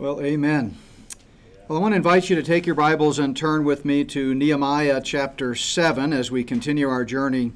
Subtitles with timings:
[0.00, 0.78] Well, amen.
[1.68, 4.34] Well, I want to invite you to take your Bibles and turn with me to
[4.34, 7.52] Nehemiah chapter 7 as we continue our journey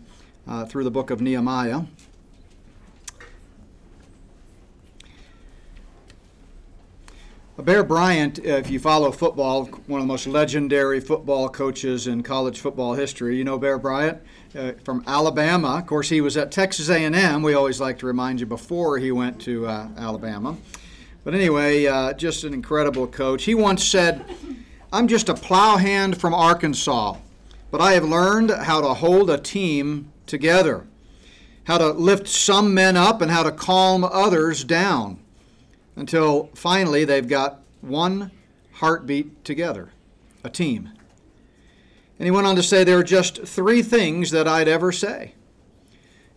[0.47, 1.85] uh, through the book of Nehemiah.
[7.57, 12.61] Bear Bryant, if you follow football, one of the most legendary football coaches in college
[12.61, 13.39] football history.
[13.39, 14.21] You know Bear Bryant
[14.55, 15.79] uh, from Alabama.
[15.79, 17.43] Of course, he was at Texas A&M.
[17.43, 20.59] We always like to remind you before he went to uh, Alabama.
[21.25, 23.45] But anyway, uh, just an incredible coach.
[23.45, 24.25] He once said,
[24.93, 27.17] I'm just a plowhand from Arkansas,
[27.71, 30.87] but I have learned how to hold a team together,
[31.65, 35.19] how to lift some men up, and how to calm others down
[35.97, 38.31] until finally they've got one
[38.75, 39.91] heartbeat together,
[40.45, 40.91] a team.
[42.19, 45.35] And he went on to say there are just three things that I'd ever say.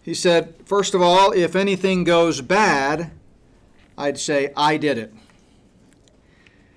[0.01, 3.11] He said, first of all, if anything goes bad,
[3.97, 5.13] I'd say, I did it.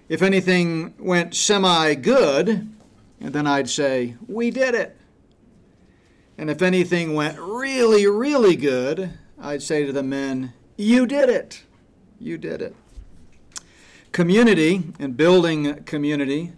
[0.09, 2.69] If anything went semi good,
[3.21, 4.97] then I'd say, we did it.
[6.39, 11.63] And if anything went really, really good, I'd say to the men, you did it.
[12.19, 12.75] You did it.
[14.13, 16.53] Community and building community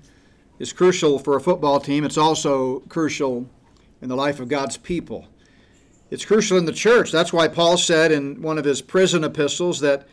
[0.58, 2.04] is crucial for a football team.
[2.04, 3.48] It's also crucial
[4.00, 5.26] in the life of God's people.
[6.10, 7.10] It's crucial in the church.
[7.10, 10.06] That's why Paul said in one of his prison epistles that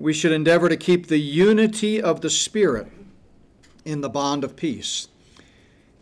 [0.00, 2.88] we should endeavor to keep the unity of the Spirit
[3.84, 5.08] in the bond of peace.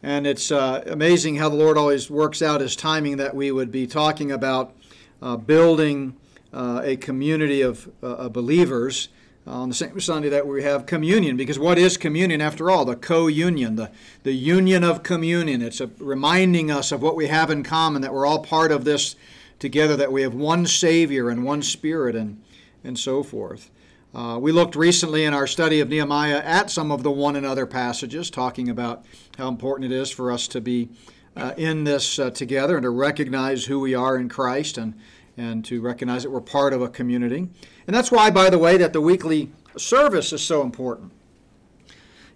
[0.04, 3.72] And it's uh, amazing how the Lord always works out his timing that we would
[3.72, 4.72] be talking about
[5.20, 6.16] uh, building
[6.52, 9.08] uh, a community of uh, believers
[9.44, 11.36] on the same Sunday that we have communion.
[11.36, 12.84] Because what is communion after all?
[12.84, 13.90] The co union, the,
[14.22, 15.60] the union of communion.
[15.60, 18.84] It's a, reminding us of what we have in common, that we're all part of
[18.84, 19.16] this
[19.58, 22.40] together, that we have one Savior and one Spirit, and,
[22.84, 23.70] and so forth.
[24.14, 27.66] Uh, we looked recently in our study of Nehemiah at some of the one another
[27.66, 29.04] passages, talking about
[29.36, 30.88] how important it is for us to be
[31.36, 34.94] uh, in this uh, together and to recognize who we are in Christ and,
[35.36, 37.48] and to recognize that we're part of a community.
[37.86, 41.12] And that's why, by the way, that the weekly service is so important.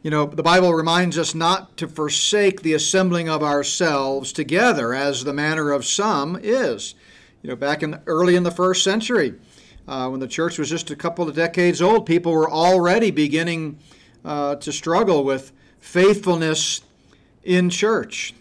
[0.03, 5.25] You know, the Bible reminds us not to forsake the assembling of ourselves together, as
[5.25, 6.95] the manner of some is.
[7.41, 9.35] You know, back in early in the first century,
[9.89, 13.79] uh, when the church was just a couple of decades old, people were already beginning
[14.25, 16.83] uh, to struggle with faithfulness
[17.43, 18.35] in church.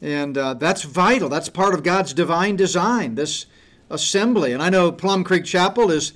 [0.00, 1.28] And uh, that's vital.
[1.28, 3.46] That's part of God's divine design, this
[3.90, 4.52] assembly.
[4.52, 6.12] And I know Plum Creek Chapel is,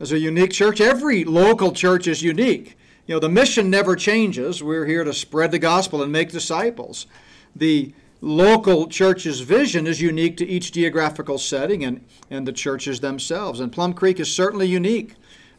[0.00, 0.80] is a unique church.
[0.80, 2.76] Every local church is unique.
[3.06, 4.62] You know, the mission never changes.
[4.62, 7.06] We're here to spread the gospel and make disciples.
[7.54, 13.60] The local church's vision is unique to each geographical setting and, and the churches themselves.
[13.60, 15.14] And Plum Creek is certainly unique.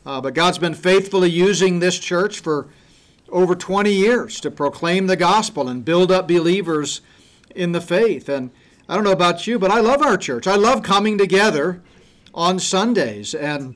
[0.06, 2.68] Uh, but God's been faithfully using this church for
[3.30, 7.02] over 20 years to proclaim the gospel and build up believers
[7.56, 8.30] in the faith.
[8.30, 8.50] And
[8.88, 10.48] I don't know about you, but I love our church.
[10.48, 11.81] I love coming together
[12.34, 13.36] on Sundays.
[13.36, 13.75] And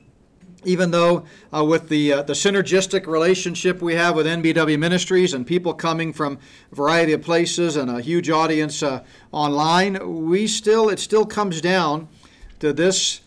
[0.64, 5.46] even though uh, with the, uh, the synergistic relationship we have with NBW Ministries and
[5.46, 6.38] people coming from
[6.72, 11.60] a variety of places and a huge audience uh, online, we still it still comes
[11.60, 12.08] down
[12.60, 13.20] to this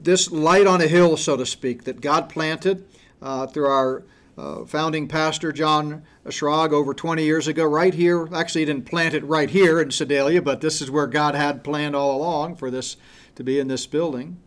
[0.00, 2.86] this light on a hill, so to speak, that God planted
[3.22, 4.02] uh, through our
[4.36, 8.28] uh, founding pastor John Schrag over 20 years ago, right here.
[8.34, 11.64] Actually, he didn't plant it right here in Sedalia, but this is where God had
[11.64, 12.96] planned all along for this
[13.36, 14.38] to be in this building.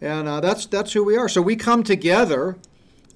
[0.00, 1.28] And uh, that's, that's who we are.
[1.28, 2.56] So we come together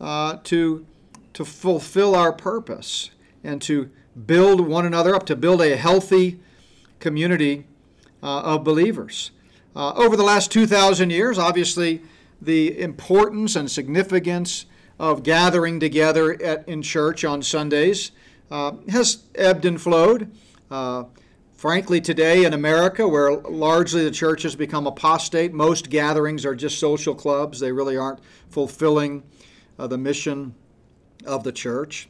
[0.00, 0.86] uh, to,
[1.34, 3.10] to fulfill our purpose
[3.44, 3.90] and to
[4.26, 6.40] build one another up, to build a healthy
[6.98, 7.66] community
[8.22, 9.30] uh, of believers.
[9.74, 12.02] Uh, over the last 2,000 years, obviously,
[12.40, 14.66] the importance and significance
[14.98, 18.10] of gathering together at, in church on Sundays
[18.50, 20.30] uh, has ebbed and flowed.
[20.70, 21.04] Uh,
[21.60, 26.78] Frankly, today in America, where largely the church has become apostate, most gatherings are just
[26.78, 27.60] social clubs.
[27.60, 29.24] They really aren't fulfilling
[29.78, 30.54] uh, the mission
[31.26, 32.08] of the church.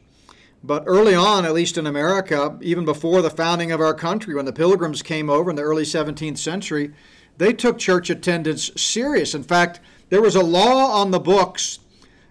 [0.62, 4.44] But early on, at least in America, even before the founding of our country, when
[4.44, 6.93] the pilgrims came over in the early 17th century,
[7.37, 9.35] they took church attendance serious.
[9.35, 9.81] In fact,
[10.11, 11.81] there was a law on the books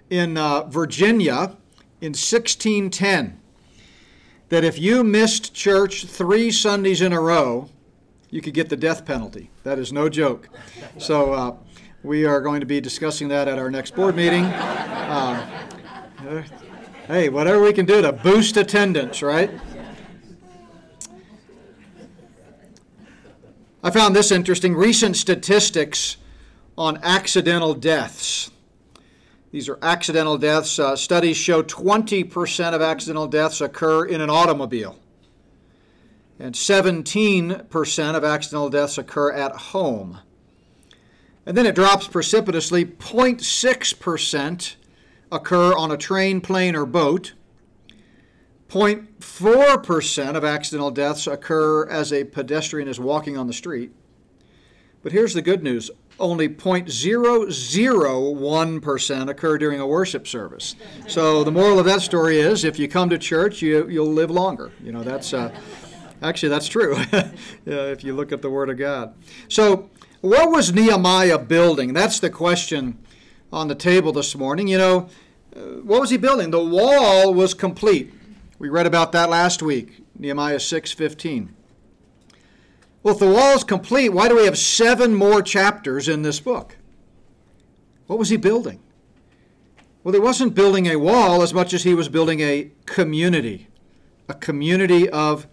[0.09, 1.57] in uh, Virginia
[1.99, 3.41] in 1610
[4.49, 7.69] that if you missed church three Sundays in a row,
[8.29, 9.49] you could get the death penalty.
[9.63, 10.49] That is no joke.
[10.97, 11.55] So uh,
[12.03, 14.45] we are going to be discussing that at our next board meeting.
[14.45, 15.63] Uh,
[17.07, 19.51] hey, whatever we can do to boost attendance, right?
[23.81, 24.75] I found this interesting.
[24.75, 26.17] Recent statistics
[26.77, 28.51] on accidental deaths
[29.51, 30.77] These are accidental deaths.
[30.77, 34.99] Uh, studies show 20% of accidental deaths occur in an automobile,
[36.37, 40.19] and 17% of accidental deaths occur at home.
[41.45, 44.75] And then it drops precipitously 0.6%
[45.31, 47.33] occur on a train, plane, or boat.
[48.69, 53.91] 0.4% of accidental deaths occur as a pedestrian is walking on the street.
[55.01, 60.75] But here's the good news only 0.001% occur during a worship service.
[61.07, 64.31] So the moral of that story is if you come to church, you, you'll live
[64.31, 64.71] longer.
[64.83, 65.55] You know, that's uh,
[66.21, 66.97] actually that's true
[67.65, 69.13] if you look at the Word of God.
[69.47, 69.89] So,
[70.21, 71.93] what was Nehemiah building?
[71.93, 72.97] That's the question
[73.53, 74.67] on the table this morning.
[74.67, 75.09] You know,
[75.55, 76.51] uh, what was he building?
[76.51, 78.13] The wall was complete.
[78.59, 81.53] We read about that last week, Nehemiah 6:15.
[83.01, 86.39] Well, if the wall is complete, why do we have seven more chapters in this
[86.39, 86.75] book?
[88.07, 88.79] What was he building?
[90.03, 93.67] Well, he wasn't building a wall as much as he was building a community,
[94.27, 95.47] a community of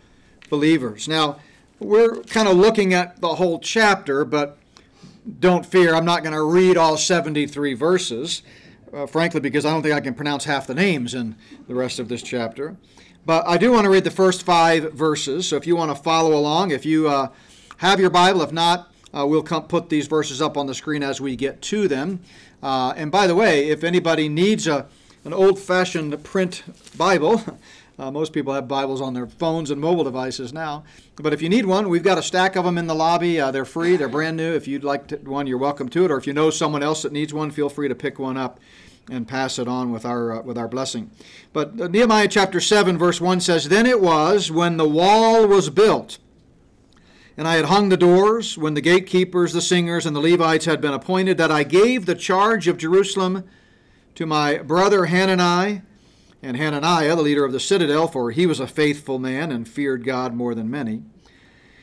[0.51, 1.07] believers.
[1.07, 1.39] Now,
[1.79, 4.59] we're kind of looking at the whole chapter, but
[5.39, 8.43] don't fear, I'm not going to read all 73 verses,
[8.93, 11.37] uh, frankly, because I don't think I can pronounce half the names in
[11.69, 12.77] the rest of this chapter.
[13.26, 15.49] But I do want to read the first five verses.
[15.49, 17.31] So if you want to follow along, if you uh,
[17.78, 21.02] have your Bible, if not, uh, we'll come put these verses up on the screen
[21.02, 22.20] as we get to them.
[22.62, 24.87] Uh, and by the way, if anybody needs a,
[25.25, 26.62] an old fashioned print
[26.96, 27.43] Bible,
[27.99, 30.84] uh, most people have Bibles on their phones and mobile devices now.
[31.17, 33.40] But if you need one, we've got a stack of them in the lobby.
[33.40, 34.55] Uh, they're free, they're brand new.
[34.55, 36.12] If you'd like to, one, you're welcome to it.
[36.12, 38.61] Or if you know someone else that needs one, feel free to pick one up
[39.11, 41.11] and pass it on with our uh, with our blessing.
[41.53, 45.70] But uh, Nehemiah chapter 7 verse 1 says, "Then it was when the wall was
[45.70, 46.19] built,
[47.37, 50.81] and I had hung the doors, when the gatekeepers, the singers, and the Levites had
[50.81, 53.44] been appointed, that I gave the charge of Jerusalem
[54.14, 55.82] to my brother Hanani,
[56.43, 60.05] and Hananiah, the leader of the citadel, for he was a faithful man and feared
[60.05, 61.02] God more than many."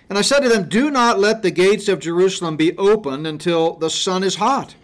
[0.10, 3.74] And I said to them, Do not let the gates of Jerusalem be opened until
[3.74, 4.76] the sun is hot.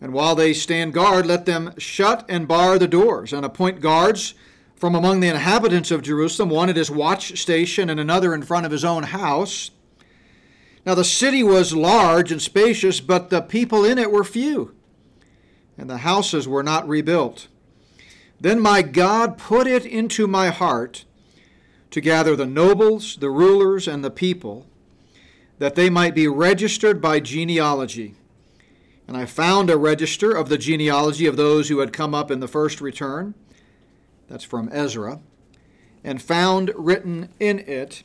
[0.00, 4.34] And while they stand guard, let them shut and bar the doors, and appoint guards
[4.74, 8.66] from among the inhabitants of Jerusalem, one at his watch station and another in front
[8.66, 9.70] of his own house.
[10.84, 14.74] Now the city was large and spacious, but the people in it were few,
[15.78, 17.48] and the houses were not rebuilt.
[18.38, 21.06] Then my God put it into my heart
[21.90, 24.66] to gather the nobles, the rulers, and the people,
[25.58, 28.14] that they might be registered by genealogy
[29.08, 32.40] and I found a register of the genealogy of those who had come up in
[32.40, 33.34] the first return.
[34.28, 35.20] That's from Ezra.
[36.02, 38.02] And found written in it,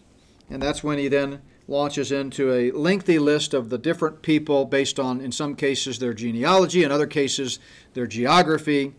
[0.50, 5.00] and that's when he then launches into a lengthy list of the different people based
[5.00, 7.60] on, in some cases, their genealogy, in other cases,
[7.94, 8.94] their geography,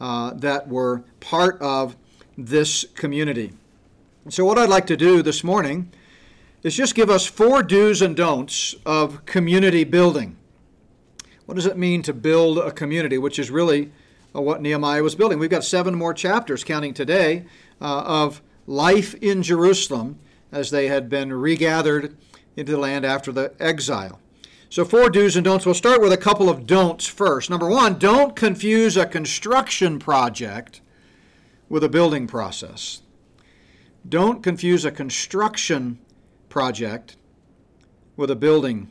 [0.00, 1.96] uh, that were part of
[2.36, 3.52] this community.
[4.28, 5.92] So, what I'd like to do this morning
[6.62, 10.36] is just give us four do's and don'ts of community building.
[11.46, 13.92] What does it mean to build a community, which is really
[14.34, 15.38] uh, what Nehemiah was building?
[15.38, 17.44] We've got seven more chapters, counting today,
[17.80, 20.18] uh, of life in Jerusalem
[20.50, 22.16] as they had been regathered
[22.56, 24.20] into the land after the exile.
[24.68, 25.64] So, four do's and don'ts.
[25.64, 27.48] We'll start with a couple of don'ts first.
[27.48, 30.80] Number one, don't confuse a construction project
[31.68, 33.02] with a building process.
[34.08, 36.00] Don't confuse a construction
[36.48, 37.16] project
[38.16, 38.88] with a building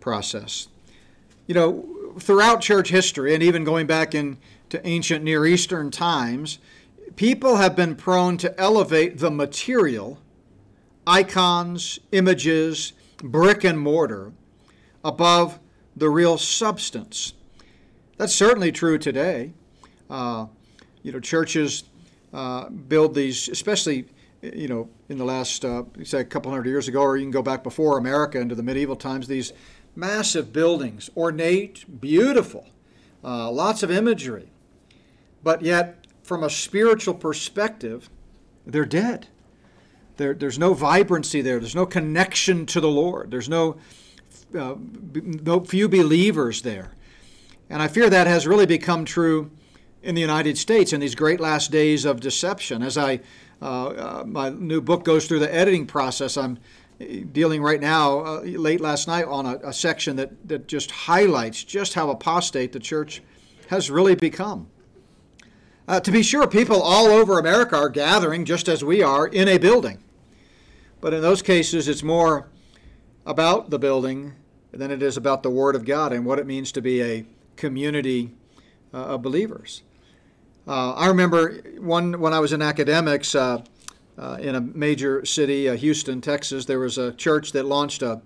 [0.00, 0.68] process
[1.50, 4.38] you know, throughout church history and even going back into
[4.84, 6.60] ancient Near Eastern times,
[7.16, 10.20] people have been prone to elevate the material,
[11.08, 14.30] icons, images, brick and mortar,
[15.04, 15.58] above
[15.96, 17.34] the real substance.
[18.16, 19.52] That's certainly true today.
[20.08, 20.46] Uh,
[21.02, 21.82] you know, churches
[22.32, 24.06] uh, build these, especially
[24.42, 27.30] you know, in the last, uh, say, a couple hundred years ago, or you can
[27.30, 29.26] go back before America into the medieval times.
[29.26, 29.52] These
[29.94, 32.66] massive buildings, ornate, beautiful,
[33.24, 34.50] uh, lots of imagery.
[35.42, 38.08] But yet, from a spiritual perspective,
[38.66, 39.28] they're dead.
[40.16, 41.58] There, there's no vibrancy there.
[41.58, 43.30] There's no connection to the Lord.
[43.30, 43.78] There's no,
[44.56, 44.74] uh,
[45.14, 46.92] no few believers there.
[47.70, 49.50] And I fear that has really become true
[50.02, 52.82] in the United States in these great last days of deception.
[52.82, 53.20] As I,
[53.62, 56.58] uh, uh my new book goes through the editing process, I'm
[57.00, 61.64] dealing right now, uh, late last night, on a, a, section that, that just highlights
[61.64, 63.22] just how apostate the church
[63.68, 64.68] has really become.
[65.88, 69.48] Uh, to be sure, people all over America are gathering just as we are in
[69.48, 70.02] a building.
[71.00, 72.48] But in those cases, it's more
[73.24, 74.34] about the building
[74.70, 77.24] than it is about the Word of God and what it means to be a
[77.56, 78.32] community
[78.92, 79.82] uh, of believers.
[80.68, 83.64] Uh, I remember one when I was in academics uh,
[84.20, 86.66] uh, in a major city, uh, Houston, Texas.
[86.66, 88.20] There was a church that launched a,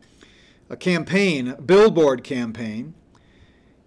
[0.69, 2.95] a campaign, a billboard campaign,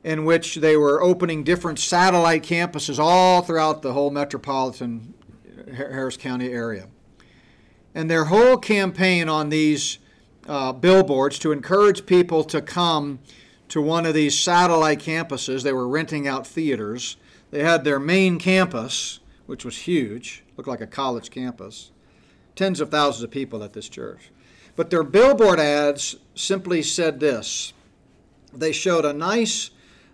[0.06, 5.14] in which they were opening different satellite campuses all throughout the whole metropolitan
[5.76, 6.88] Harris County area.
[7.94, 9.98] And their whole campaign on these
[10.48, 13.20] uh, billboards to encourage people to come
[13.68, 15.64] to one of these satellite campuses.
[15.64, 17.18] They were renting out theaters.
[17.52, 21.92] They had their main campus, which was huge, looked like a college campus,
[22.58, 24.32] tens of thousands of people at this church.
[24.76, 27.74] But their billboard ads simply said this
[28.54, 29.70] they showed a nice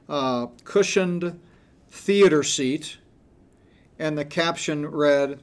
[0.09, 1.39] uh, cushioned
[1.89, 2.97] theater seat,
[3.97, 5.39] and the caption read,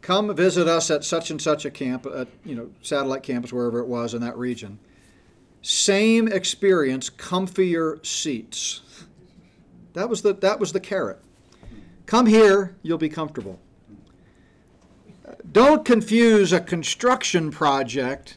[0.00, 3.80] Come visit us at such and such a camp, at, you know, satellite campus, wherever
[3.80, 4.78] it was in that region.
[5.60, 8.80] Same experience, comfier seats.
[9.94, 11.20] That was the, that was the carrot.
[12.06, 13.58] Come here, you'll be comfortable.
[15.50, 18.36] Don't confuse a construction project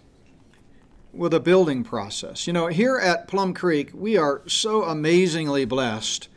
[1.12, 2.48] with a building process.
[2.48, 6.30] You know, here at Plum Creek, we are so amazingly blessed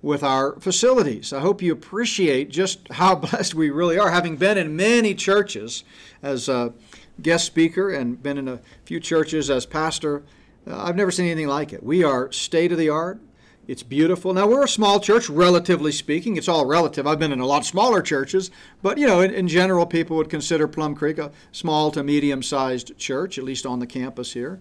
[0.00, 1.32] with our facilities.
[1.32, 5.82] I hope you appreciate just how blessed we really are, having been in many churches
[6.22, 6.72] as a
[7.20, 10.22] guest speaker and been in a few churches as pastor.
[10.66, 11.82] Uh, I've never seen anything like it.
[11.82, 13.20] We are state of the art.
[13.68, 14.34] It's beautiful.
[14.34, 16.36] Now, we're a small church, relatively speaking.
[16.36, 17.06] It's all relative.
[17.06, 18.50] I've been in a lot smaller churches,
[18.82, 22.42] but, you know, in, in general, people would consider Plum Creek a small to medium
[22.42, 24.60] sized church, at least on the campus here.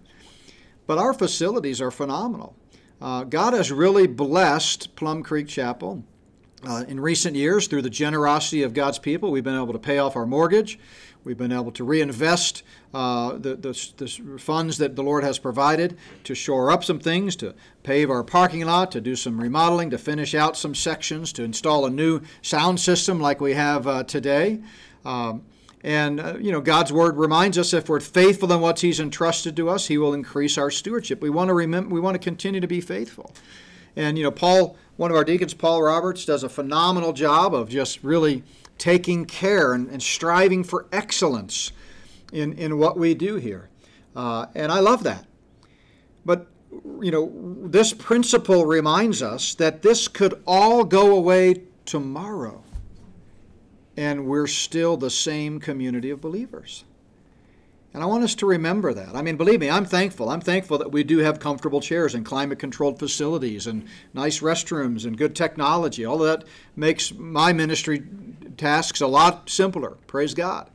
[0.85, 2.55] But our facilities are phenomenal.
[3.01, 6.03] Uh, God has really blessed Plum Creek Chapel.
[6.63, 9.97] Uh, in recent years, through the generosity of God's people, we've been able to pay
[9.97, 10.77] off our mortgage.
[11.23, 12.61] We've been able to reinvest
[12.93, 17.35] uh, the, the, the, funds that the Lord has provided to shore up some things,
[17.37, 21.43] to pave our parking lot, to do some remodeling, to finish out some sections, to
[21.43, 24.61] install a new sound system like we have uh, today.
[25.03, 25.43] Um,
[25.83, 29.55] and, uh, you know, God's word reminds us if we're faithful in what He's entrusted
[29.55, 31.21] to us, He will increase our stewardship.
[31.21, 33.31] We want to remember, we want to continue to be faithful.
[33.95, 37.69] And, you know, Paul, one of our deacons, Paul Roberts, does a phenomenal job of
[37.69, 38.43] just really
[38.77, 41.71] taking care and, and striving for excellence
[42.31, 43.69] in, in what we do here.
[44.15, 45.25] Uh, and I love that.
[46.25, 46.47] But,
[46.99, 47.31] you know,
[47.67, 52.63] this principle reminds us that this could all go away tomorrow
[53.97, 56.85] and we're still the same community of believers.
[57.93, 59.15] And I want us to remember that.
[59.15, 60.29] I mean, believe me, I'm thankful.
[60.29, 65.05] I'm thankful that we do have comfortable chairs and climate controlled facilities and nice restrooms
[65.05, 66.05] and good technology.
[66.05, 68.03] All of that makes my ministry
[68.55, 69.97] tasks a lot simpler.
[70.07, 70.69] Praise God.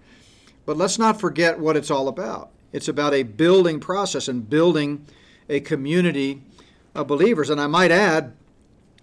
[0.67, 2.51] But let's not forget what it's all about.
[2.73, 5.07] It's about a building process and building
[5.49, 6.43] a community
[6.95, 7.49] of believers.
[7.49, 8.35] And I might add,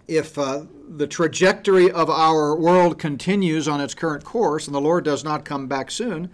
[0.06, 5.04] if uh, the trajectory of our world continues on its current course and the Lord
[5.04, 6.30] does not come back soon,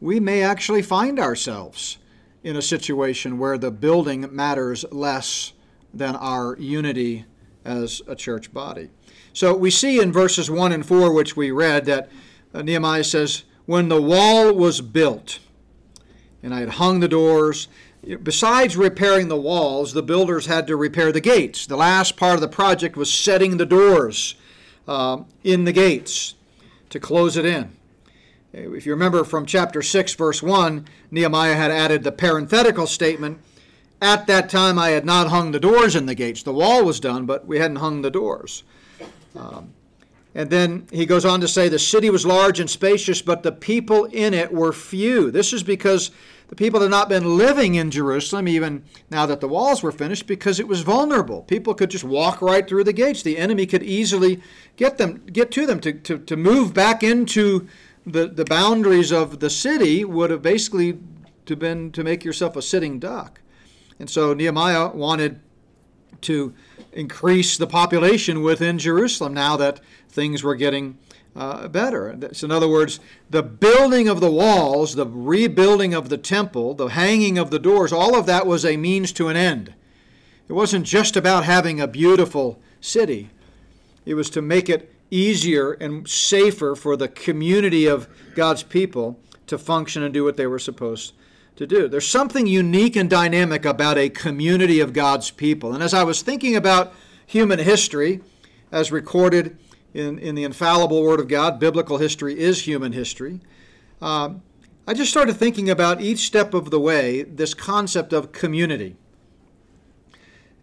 [0.00, 1.98] we may actually find ourselves
[2.42, 5.52] in a situation where the building matters less
[5.92, 7.24] than our unity
[7.64, 8.90] as a church body.
[9.32, 12.10] So we see in verses 1 and 4, which we read, that
[12.54, 15.38] uh, Nehemiah says, When the wall was built,
[16.42, 17.68] and I had hung the doors,
[18.22, 21.66] Besides repairing the walls, the builders had to repair the gates.
[21.66, 24.36] The last part of the project was setting the doors
[24.88, 26.34] uh, in the gates
[26.88, 27.72] to close it in.
[28.52, 33.38] If you remember from chapter 6, verse 1, Nehemiah had added the parenthetical statement
[34.02, 36.42] At that time I had not hung the doors in the gates.
[36.42, 38.64] The wall was done, but we hadn't hung the doors.
[39.36, 39.72] Um,
[40.34, 43.52] and then he goes on to say the city was large and spacious, but the
[43.52, 45.30] people in it were few.
[45.30, 46.10] This is because
[46.48, 50.26] the people had not been living in Jerusalem even now that the walls were finished
[50.26, 51.42] because it was vulnerable.
[51.42, 53.22] People could just walk right through the gates.
[53.22, 54.40] The enemy could easily
[54.76, 57.68] get them get to them to, to, to move back into
[58.06, 60.98] the, the boundaries of the city would have basically
[61.46, 63.40] to been to make yourself a sitting duck.
[63.98, 65.40] And so Nehemiah wanted
[66.22, 66.54] to
[66.92, 70.98] increase the population within Jerusalem now that things were getting
[71.36, 72.18] uh, better.
[72.32, 76.88] So, in other words, the building of the walls, the rebuilding of the temple, the
[76.88, 79.74] hanging of the doors, all of that was a means to an end.
[80.48, 83.30] It wasn't just about having a beautiful city,
[84.04, 89.58] it was to make it easier and safer for the community of God's people to
[89.58, 91.14] function and do what they were supposed
[91.56, 91.88] to do.
[91.88, 95.74] There's something unique and dynamic about a community of God's people.
[95.74, 96.94] And as I was thinking about
[97.26, 98.20] human history,
[98.72, 99.56] as recorded
[99.94, 101.58] in, in the infallible Word of God.
[101.58, 103.40] Biblical history is human history.
[104.00, 104.42] Um,
[104.86, 108.96] I just started thinking about each step of the way this concept of community.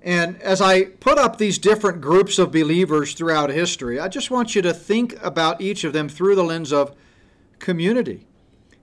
[0.02, 4.56] And as I put up these different groups of believers throughout history, I just want
[4.56, 6.96] you to think about each of them through the lens of
[7.60, 8.26] community.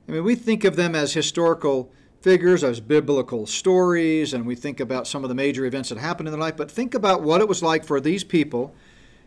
[0.09, 1.91] I mean, we think of them as historical
[2.21, 6.27] figures, as biblical stories, and we think about some of the major events that happened
[6.27, 8.75] in their life, but think about what it was like for these people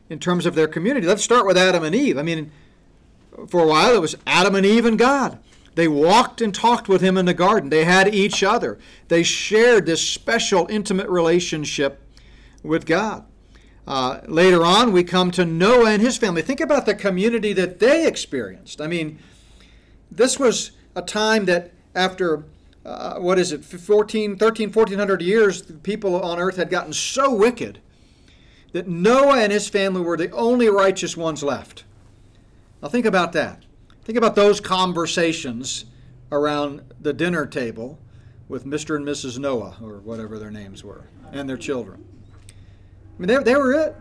[0.10, 1.06] in terms of their community.
[1.06, 2.18] Let's start with Adam and Eve.
[2.18, 2.52] I mean,
[3.48, 5.40] for a while it was Adam and Eve and God.
[5.78, 7.70] They walked and talked with him in the garden.
[7.70, 8.80] They had each other.
[9.10, 12.02] They shared this special, intimate relationship
[12.64, 13.26] with God.
[13.86, 16.42] Uh, later on, we come to Noah and his family.
[16.42, 18.82] Think about the community that they experienced.
[18.82, 19.20] I mean,
[20.10, 22.46] this was a time that after,
[22.84, 27.78] uh, what is it, 14, 13, 1400 years, people on earth had gotten so wicked
[28.72, 31.84] that Noah and his family were the only righteous ones left.
[32.82, 33.67] Now, think about that.
[34.08, 35.84] Think about those conversations
[36.32, 38.00] around the dinner table
[38.48, 38.96] with Mr.
[38.96, 39.38] and Mrs.
[39.38, 42.06] Noah, or whatever their names were, and their children.
[42.48, 43.98] I mean, they, they were it.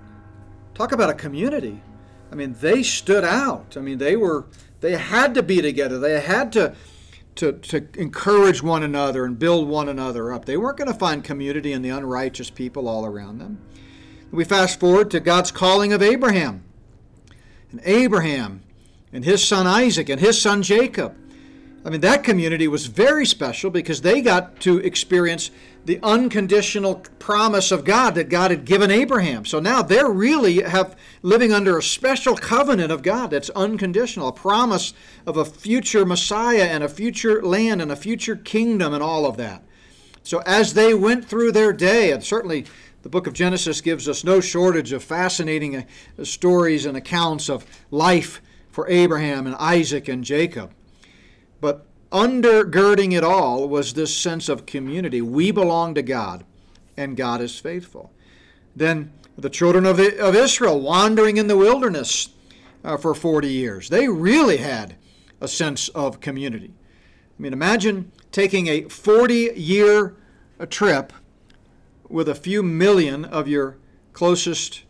[0.74, 1.82] Talk about a community.
[2.30, 3.76] I mean, they stood out.
[3.76, 4.46] I mean, they were
[4.80, 5.98] they had to be together.
[5.98, 6.76] They had to
[7.34, 10.44] to, to encourage one another and build one another up.
[10.44, 13.60] They weren't going to find community in the unrighteous people all around them.
[14.30, 16.62] We fast forward to God's calling of Abraham.
[17.72, 18.62] And Abraham
[19.16, 21.16] and his son Isaac and his son Jacob.
[21.86, 25.50] I mean, that community was very special because they got to experience
[25.86, 29.46] the unconditional promise of God that God had given Abraham.
[29.46, 34.32] So now they're really have living under a special covenant of God that's unconditional, a
[34.32, 34.92] promise
[35.24, 39.38] of a future Messiah and a future land and a future kingdom and all of
[39.38, 39.62] that.
[40.24, 42.66] So as they went through their day, and certainly
[43.02, 45.84] the book of Genesis gives us no shortage of fascinating uh,
[46.22, 48.42] stories and accounts of life
[48.76, 50.70] for Abraham and Isaac and Jacob.
[51.62, 55.22] But undergirding it all was this sense of community.
[55.22, 56.44] We belong to God,
[56.94, 58.12] and God is faithful.
[58.76, 62.28] Then the children of, of Israel wandering in the wilderness
[62.84, 63.88] uh, for 40 years.
[63.88, 64.96] They really had
[65.40, 66.74] a sense of community.
[66.74, 70.16] I mean, imagine taking a 40 year
[70.60, 71.14] uh, trip
[72.10, 73.78] with a few million of your
[74.12, 74.82] closest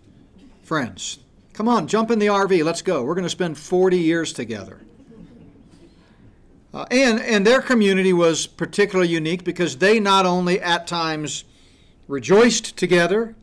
[0.65, 1.21] friends.
[1.57, 2.63] Come on, jump in the RV.
[2.65, 3.03] Let's go.
[3.03, 4.83] We're going to spend 40 years together.
[6.75, 11.45] Uh, and, and their community was particularly unique because they not only at times
[12.09, 13.35] rejoiced together,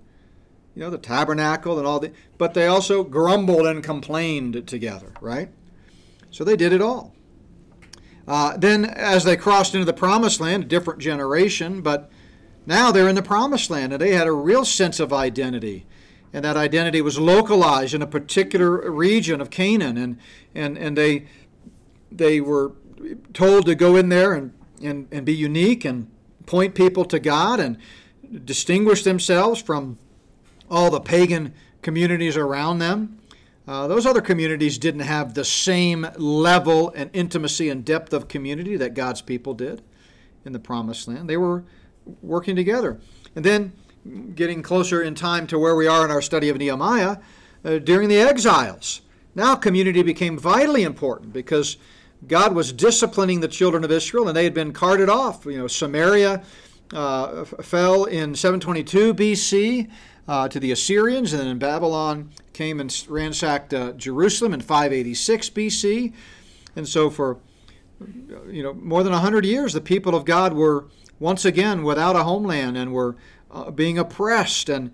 [0.76, 5.50] you know, the tabernacle and all the, but they also grumbled and complained together, right?
[6.30, 7.16] So they did it all.
[8.28, 12.12] Uh, then, as they crossed into the promised land, a different generation, but
[12.68, 15.88] now they're in the promised land and they had a real sense of identity
[16.34, 20.18] and that identity was localized in a particular region of Canaan, and
[20.56, 21.28] and and they
[22.12, 22.74] they were
[23.34, 26.10] told to go in there and and, and be unique and
[26.46, 27.78] point people to God and
[28.46, 29.98] distinguish themselves from
[30.70, 33.20] all the pagan communities around them.
[33.66, 38.76] Uh, those other communities didn't have the same level and intimacy and depth of community
[38.76, 39.82] that God's people did
[40.44, 41.30] in the promised land.
[41.30, 41.64] They were
[42.22, 43.00] working together.
[43.36, 43.72] And then
[44.36, 47.18] getting closer in time to where we are in our study of Nehemiah,
[47.64, 49.02] uh, during the exiles.
[49.36, 51.78] Now, community became vitally important because
[52.28, 55.46] God was disciplining the children of Israel, and they had been carted off.
[55.46, 56.44] You know, Samaria
[56.94, 59.90] uh, fell in 722 BC
[60.28, 66.14] uh, to the Assyrians, and then Babylon came and ransacked uh, Jerusalem in 586 BC.
[66.76, 67.38] And so, for
[68.50, 70.86] you know more than 100 years, the people of God were
[71.20, 73.16] once again without a homeland and were
[73.54, 74.92] uh, being oppressed, and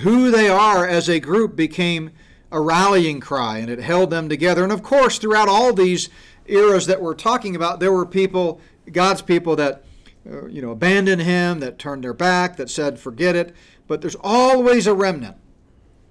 [0.00, 2.10] who they are as a group became
[2.52, 4.62] a rallying cry, and it held them together.
[4.62, 6.08] And of course, throughout all these
[6.46, 9.84] eras that we're talking about, there were people, God's people, that
[10.30, 13.54] uh, you know abandoned Him, that turned their back, that said, "Forget it."
[13.86, 15.36] But there's always a remnant,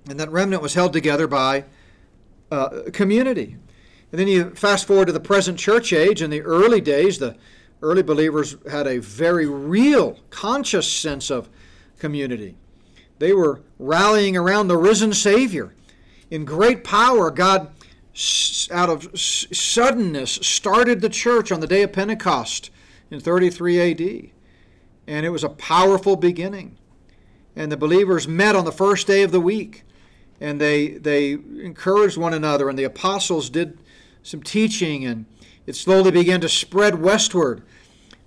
[0.10, 1.65] and that remnant was held together by
[2.52, 3.58] uh, community.
[4.12, 6.22] And then you fast forward to the present church age.
[6.22, 7.38] In the early days, the
[7.82, 11.50] early believers had a very real, conscious sense of
[12.00, 12.56] community.
[13.20, 15.74] They were rallying around the risen Savior.
[16.32, 17.72] In great power, God,
[18.72, 22.72] out of suddenness, started the church on the day of Pentecost
[23.12, 24.32] in 33 AD.
[25.08, 26.78] And it was a powerful beginning.
[27.56, 29.84] And the believers met on the first day of the week.
[30.40, 32.70] And they, they encouraged one another.
[32.70, 33.80] And the apostles did
[34.24, 35.06] some teaching.
[35.06, 35.26] And
[35.66, 37.64] it slowly began to spread westward.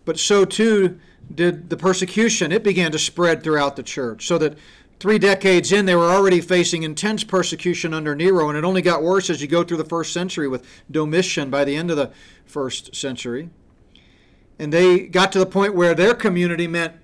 [0.05, 0.99] But so too
[1.35, 2.53] did the persecution.
[2.53, 4.57] It began to spread throughout the church, so that
[5.01, 9.03] three decades in, they were already facing intense persecution under Nero, and it only got
[9.03, 12.13] worse as you go through the first century with Domitian by the end of the
[12.45, 13.51] first century.
[14.59, 16.95] And they got to the point where their community meant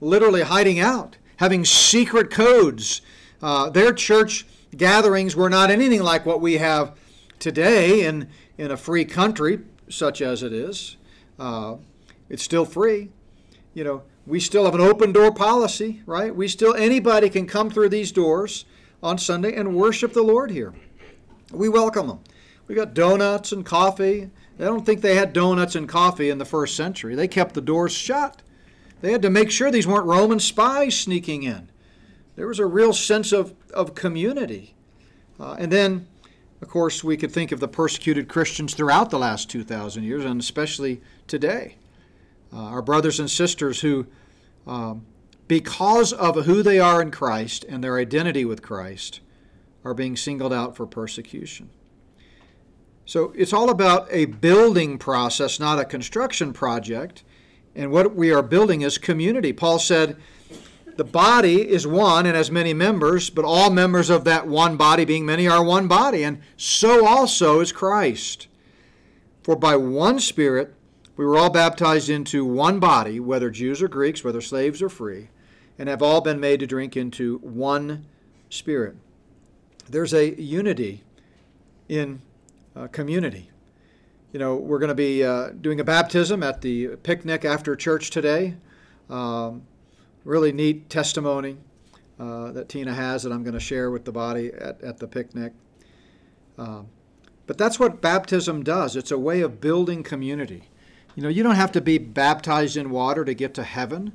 [0.00, 1.16] literally hiding out.
[1.38, 3.00] having secret codes.
[3.40, 6.96] Uh, their church gatherings were not anything like what we have
[7.38, 10.96] today in, in a free country, such as it is.
[11.38, 11.76] Uh,
[12.28, 13.10] it's still free.
[13.78, 16.34] You know, we still have an open door policy, right?
[16.34, 18.64] We still, anybody can come through these doors
[19.04, 20.74] on Sunday and worship the Lord here.
[21.52, 22.18] We welcome them.
[22.66, 24.30] We got donuts and coffee.
[24.58, 27.14] I don't think they had donuts and coffee in the first century.
[27.14, 28.42] They kept the doors shut.
[29.00, 31.70] They had to make sure these weren't Roman spies sneaking in.
[32.34, 34.74] There was a real sense of, of community.
[35.38, 36.08] Uh, and then,
[36.60, 40.40] of course, we could think of the persecuted Christians throughout the last 2,000 years, and
[40.40, 41.76] especially today.
[42.52, 44.06] Uh, our brothers and sisters who,
[44.66, 45.04] um,
[45.46, 49.20] because of who they are in Christ and their identity with Christ,
[49.84, 51.70] are being singled out for persecution.
[53.04, 57.24] So it's all about a building process, not a construction project.
[57.74, 59.52] And what we are building is community.
[59.52, 60.16] Paul said,
[60.98, 65.04] the body is one and has many members, but all members of that one body,
[65.04, 68.48] being many, are one body, and so also is Christ.
[69.44, 70.74] For by one Spirit
[71.18, 75.30] we were all baptized into one body, whether Jews or Greeks, whether slaves or free,
[75.76, 78.06] and have all been made to drink into one
[78.50, 78.94] Spirit.
[79.90, 81.02] There's a unity
[81.88, 82.22] in
[82.76, 83.50] uh, community.
[84.32, 88.10] You know, we're going to be uh, doing a baptism at the picnic after church
[88.10, 88.54] today.
[89.10, 89.62] Um,
[90.24, 91.56] really neat testimony
[92.20, 95.08] uh, that Tina has that I'm going to share with the body at, at the
[95.08, 95.52] picnic.
[96.56, 96.82] Uh,
[97.48, 100.68] but that's what baptism does it's a way of building community.
[101.18, 104.12] You know, you don't have to be baptized in water to get to heaven.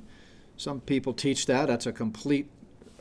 [0.56, 1.68] Some people teach that.
[1.68, 2.50] That's a complete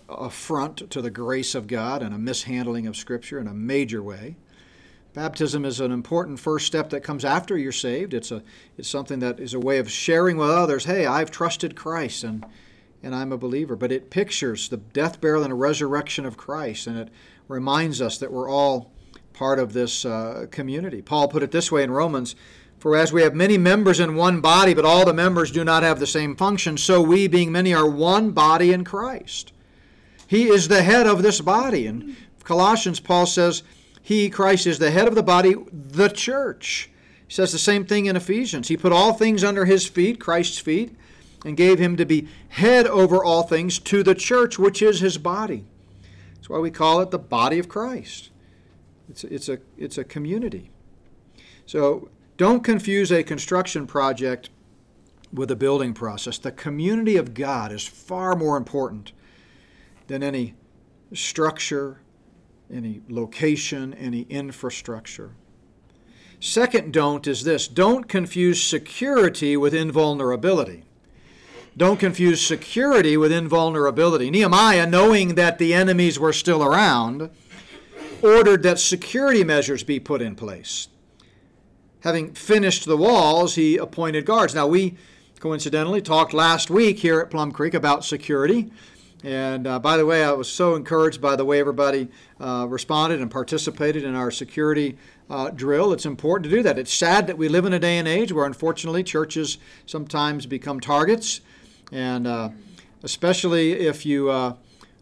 [0.08, 4.34] affront to the grace of God and a mishandling of Scripture in a major way.
[5.14, 8.12] Baptism is an important first step that comes after you're saved.
[8.12, 8.42] It's a
[8.76, 12.44] it's something that is a way of sharing with others, hey, I've trusted Christ and
[13.04, 13.76] and I'm a believer.
[13.76, 17.08] But it pictures the death, burial, and resurrection of Christ, and it
[17.46, 18.90] reminds us that we're all
[19.32, 21.02] part of this uh, community.
[21.02, 22.34] Paul put it this way in Romans
[22.82, 25.84] For as we have many members in one body, but all the members do not
[25.84, 29.52] have the same function, so we, being many, are one body in Christ.
[30.26, 31.86] He is the head of this body.
[31.86, 33.62] In Colossians, Paul says,
[34.02, 36.90] He, Christ, is the head of the body, the church.
[37.28, 38.66] He says the same thing in Ephesians.
[38.66, 40.96] He put all things under his feet, Christ's feet
[41.44, 45.18] and gave him to be head over all things to the church, which is his
[45.18, 45.66] body.
[46.34, 48.30] That's why we call it the body of Christ.
[49.08, 50.72] It's it's a, it's a community.
[51.64, 52.08] So
[52.42, 54.50] don't confuse a construction project
[55.32, 56.38] with a building process.
[56.38, 59.12] The community of God is far more important
[60.08, 60.56] than any
[61.14, 62.00] structure,
[62.68, 65.36] any location, any infrastructure.
[66.40, 70.82] Second don't is this don't confuse security with invulnerability.
[71.76, 74.30] Don't confuse security with invulnerability.
[74.32, 77.30] Nehemiah, knowing that the enemies were still around,
[78.20, 80.88] ordered that security measures be put in place.
[82.02, 84.54] Having finished the walls, he appointed guards.
[84.54, 84.96] Now, we
[85.40, 88.70] coincidentally talked last week here at Plum Creek about security.
[89.24, 92.08] And uh, by the way, I was so encouraged by the way everybody
[92.40, 94.96] uh, responded and participated in our security
[95.30, 95.92] uh, drill.
[95.92, 96.78] It's important to do that.
[96.78, 100.80] It's sad that we live in a day and age where, unfortunately, churches sometimes become
[100.80, 101.40] targets
[101.92, 102.48] and uh,
[103.04, 104.54] especially if you uh,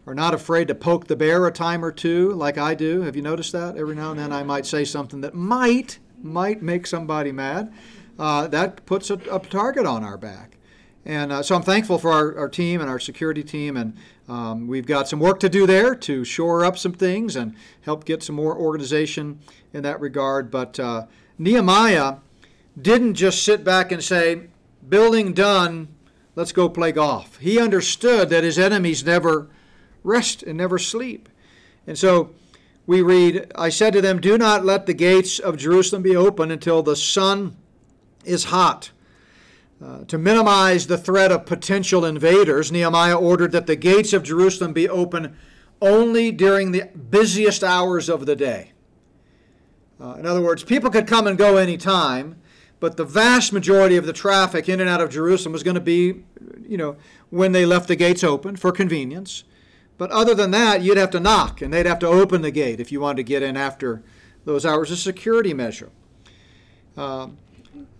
[0.05, 3.01] are not afraid to poke the bear a time or two, like I do.
[3.01, 3.77] Have you noticed that?
[3.77, 7.73] Every now and then I might say something that might might make somebody mad.
[8.19, 10.57] Uh, that puts a, a, target on our back.
[11.05, 13.97] And uh, so I'm thankful for our, our, team and our security team, and
[14.29, 18.05] um, we've got some work to do there to shore up some things and help
[18.05, 19.39] get some more organization
[19.73, 20.51] in that regard.
[20.51, 21.07] But uh,
[21.39, 22.17] Nehemiah
[22.79, 24.43] didn't just sit back and say,
[24.87, 25.87] building done,
[26.33, 27.37] Let's go play golf.
[27.37, 29.49] He understood that his enemies never
[30.03, 31.27] rest and never sleep.
[31.85, 32.31] And so
[32.91, 36.51] we read, I said to them, Do not let the gates of Jerusalem be open
[36.51, 37.55] until the sun
[38.25, 38.91] is hot.
[39.81, 44.73] Uh, to minimize the threat of potential invaders, Nehemiah ordered that the gates of Jerusalem
[44.73, 45.37] be open
[45.81, 48.73] only during the busiest hours of the day.
[49.97, 52.41] Uh, in other words, people could come and go any time,
[52.81, 55.79] but the vast majority of the traffic in and out of Jerusalem was going to
[55.79, 56.25] be,
[56.67, 56.97] you know,
[57.29, 59.45] when they left the gates open for convenience.
[60.01, 62.79] But other than that, you'd have to knock and they'd have to open the gate
[62.79, 64.01] if you wanted to get in after
[64.45, 64.89] those hours.
[64.89, 65.91] A security measure.
[66.97, 67.27] Uh,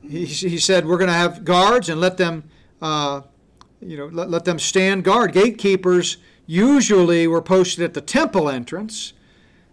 [0.01, 2.45] he, he said, We're going to have guards and let them,
[2.81, 3.21] uh,
[3.79, 5.31] you know, let, let them stand guard.
[5.33, 9.13] Gatekeepers usually were posted at the temple entrance,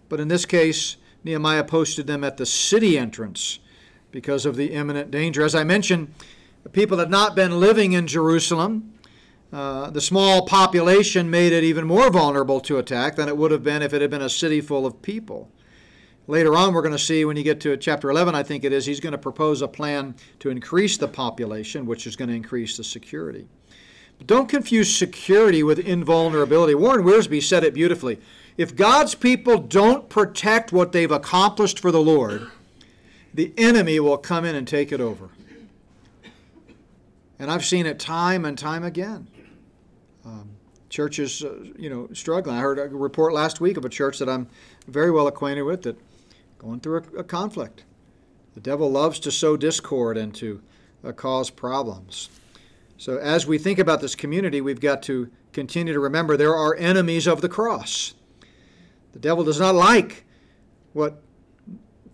[0.07, 3.57] but in this case, Nehemiah posted them at the city entrance
[4.11, 5.43] because of the imminent danger.
[5.43, 6.13] As I mentioned,
[6.73, 8.93] people had not been living in Jerusalem
[9.51, 13.63] uh, the small population made it even more vulnerable to attack than it would have
[13.63, 15.49] been if it had been a city full of people.
[16.27, 18.71] Later on, we're going to see when you get to chapter 11, I think it
[18.71, 22.35] is, he's going to propose a plan to increase the population, which is going to
[22.35, 23.47] increase the security.
[24.19, 26.75] But don't confuse security with invulnerability.
[26.75, 28.19] Warren Wiersbe said it beautifully.
[28.57, 32.51] If God's people don't protect what they've accomplished for the Lord,
[33.33, 35.29] the enemy will come in and take it over.
[37.39, 39.27] And I've seen it time and time again.
[40.25, 40.49] Um,
[40.89, 42.57] churches, uh, you know, struggling.
[42.57, 44.47] I heard a report last week of a church that I'm
[44.87, 45.97] very well acquainted with that
[46.57, 47.85] going through a, a conflict.
[48.55, 50.61] The devil loves to sow discord and to
[51.03, 52.29] uh, cause problems.
[52.97, 56.75] So, as we think about this community, we've got to continue to remember there are
[56.75, 58.13] enemies of the cross.
[59.13, 60.25] The devil does not like
[60.93, 61.21] what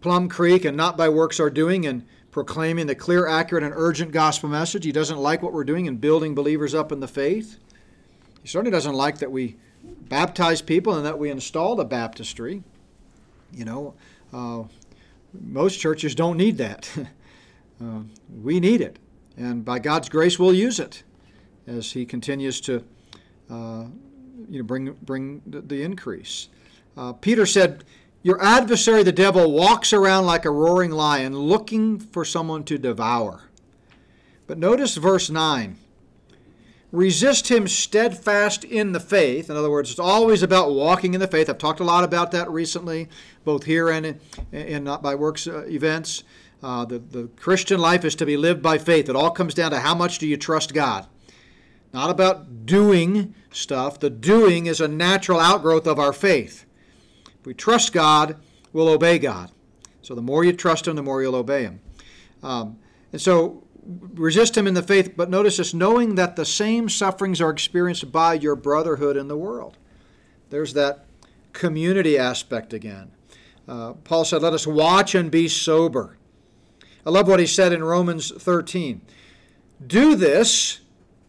[0.01, 4.11] Plum Creek and Not by Works are doing in proclaiming the clear, accurate, and urgent
[4.11, 4.85] gospel message.
[4.85, 7.57] He doesn't like what we're doing in building believers up in the faith.
[8.45, 9.55] He certainly doesn't like that we
[10.07, 12.61] baptize people and that we installed a baptistry.
[13.51, 13.95] You know,
[14.31, 14.65] uh,
[15.33, 16.87] most churches don't need that.
[17.83, 18.01] uh,
[18.43, 18.99] we need it.
[19.35, 21.01] And by God's grace, we'll use it
[21.65, 22.83] as He continues to
[23.49, 23.85] uh,
[24.47, 26.49] you know, bring, bring the, the increase.
[26.95, 27.83] Uh, Peter said,
[28.21, 33.45] Your adversary, the devil, walks around like a roaring lion looking for someone to devour.
[34.45, 35.79] But notice verse 9
[36.95, 39.49] resist him steadfast in the faith.
[39.49, 41.49] In other words, it's always about walking in the faith.
[41.49, 43.09] I've talked a lot about that recently,
[43.43, 44.19] both here and
[44.51, 46.23] in, Not by Works uh, events.
[46.63, 49.09] Uh, the, the Christian life is to be lived by faith.
[49.09, 51.05] It all comes down to how much do you trust God.
[51.93, 53.99] Not about doing stuff.
[53.99, 56.65] The doing is a natural outgrowth of our faith.
[57.39, 58.37] If we trust God,
[58.73, 59.51] we'll obey God.
[60.01, 61.81] So the more you trust Him, the more you'll obey Him.
[62.41, 62.79] Um,
[63.11, 67.41] and so resist him in the faith, but notice this knowing that the same sufferings
[67.41, 69.77] are experienced by your brotherhood in the world.
[70.49, 71.05] There's that
[71.53, 73.11] community aspect again.
[73.67, 76.17] Uh, Paul said, Let us watch and be sober.
[77.05, 79.01] I love what he said in Romans 13.
[79.85, 80.79] Do this.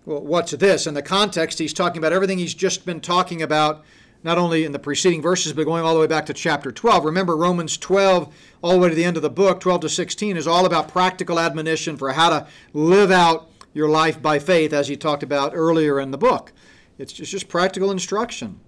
[0.04, 0.86] Well, what's this?
[0.86, 3.84] In the context, he's talking about everything he's just been talking about
[4.22, 7.04] not only in the preceding verses, but going all the way back to chapter 12.
[7.04, 10.36] Remember, Romans 12, all the way to the end of the book, 12 to 16,
[10.36, 14.88] is all about practical admonition for how to live out your life by faith, as
[14.88, 16.52] he talked about earlier in the book.
[16.98, 18.60] It's just, just practical instruction.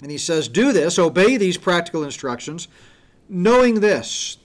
[0.00, 2.68] And he says, Do this, obey these practical instructions,
[3.28, 4.38] knowing this,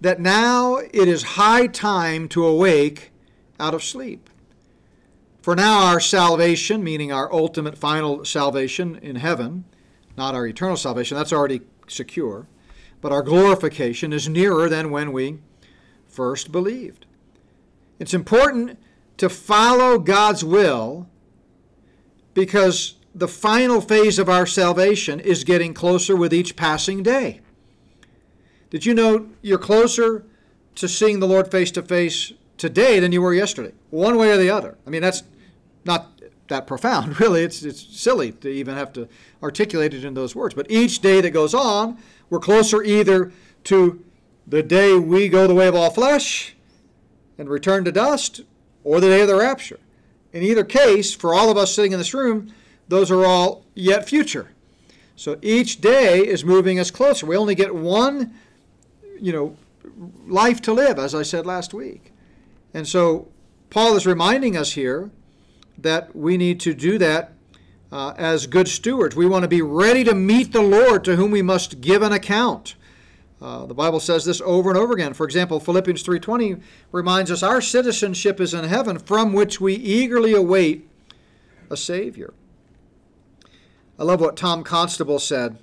[0.00, 3.12] that now it is high time to awake
[3.58, 4.29] out of sleep.
[5.42, 9.64] For now our salvation, meaning our ultimate final salvation in heaven,
[10.16, 12.46] not our eternal salvation, that's already secure,
[13.00, 15.38] but our glorification is nearer than when we
[16.06, 17.06] first believed.
[17.98, 18.78] It's important
[19.16, 21.08] to follow God's will
[22.34, 27.40] because the final phase of our salvation is getting closer with each passing day.
[28.68, 30.24] Did you know you're closer
[30.76, 33.72] to seeing the Lord face to face today than you were yesterday?
[33.88, 34.76] One way or the other.
[34.86, 35.22] I mean, that's
[35.84, 37.42] not that profound, really.
[37.42, 39.08] It's, it's silly to even have to
[39.42, 40.54] articulate it in those words.
[40.54, 43.32] But each day that goes on, we're closer either
[43.64, 44.04] to
[44.46, 46.54] the day we go the way of all flesh
[47.38, 48.42] and return to dust,
[48.84, 49.80] or the day of the rapture.
[50.32, 52.52] In either case, for all of us sitting in this room,
[52.88, 54.50] those are all yet future.
[55.16, 57.24] So each day is moving us closer.
[57.24, 58.34] We only get one,
[59.18, 59.56] you know,
[60.26, 62.09] life to live, as I said last week.
[62.72, 63.28] And so
[63.70, 65.10] Paul is reminding us here
[65.78, 67.32] that we need to do that
[67.92, 69.16] uh, as good stewards.
[69.16, 72.12] We want to be ready to meet the Lord to whom we must give an
[72.12, 72.74] account.
[73.40, 75.14] Uh, the Bible says this over and over again.
[75.14, 76.60] For example, Philippians 3:20
[76.92, 80.88] reminds us our citizenship is in heaven, from which we eagerly await
[81.70, 82.34] a Savior.
[83.98, 85.58] I love what Tom Constable said.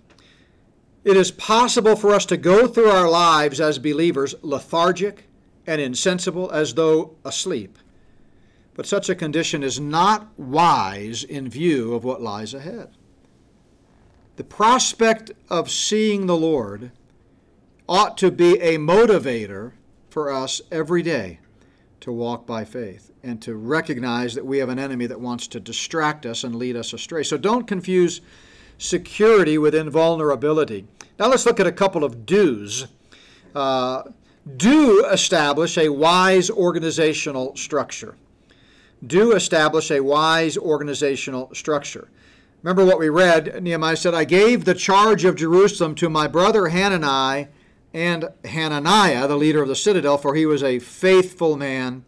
[1.04, 5.27] It is possible for us to go through our lives as believers lethargic
[5.68, 7.78] and insensible as though asleep
[8.78, 12.90] but such a condition is not wise in view of what lies ahead.
[14.36, 16.92] The prospect of seeing the Lord
[17.90, 19.72] ought to be a motivator
[20.12, 21.40] for us every day
[22.02, 25.60] to walk by faith and to recognize that we have an enemy that wants to
[25.60, 27.24] distract us and lead us astray.
[27.24, 28.22] So don't confuse
[28.78, 30.86] security with invulnerability.
[31.18, 32.86] Now let's look at a couple of do's.
[33.56, 34.04] Uh,
[34.56, 38.16] do establish a wise organizational structure
[39.06, 42.10] do establish a wise organizational structure.
[42.64, 43.62] Remember what we read?
[43.62, 47.50] Nehemiah said, I gave the charge of Jerusalem to my brother Hanani
[47.94, 52.04] and Hananiah, the leader of the citadel, for he was a faithful man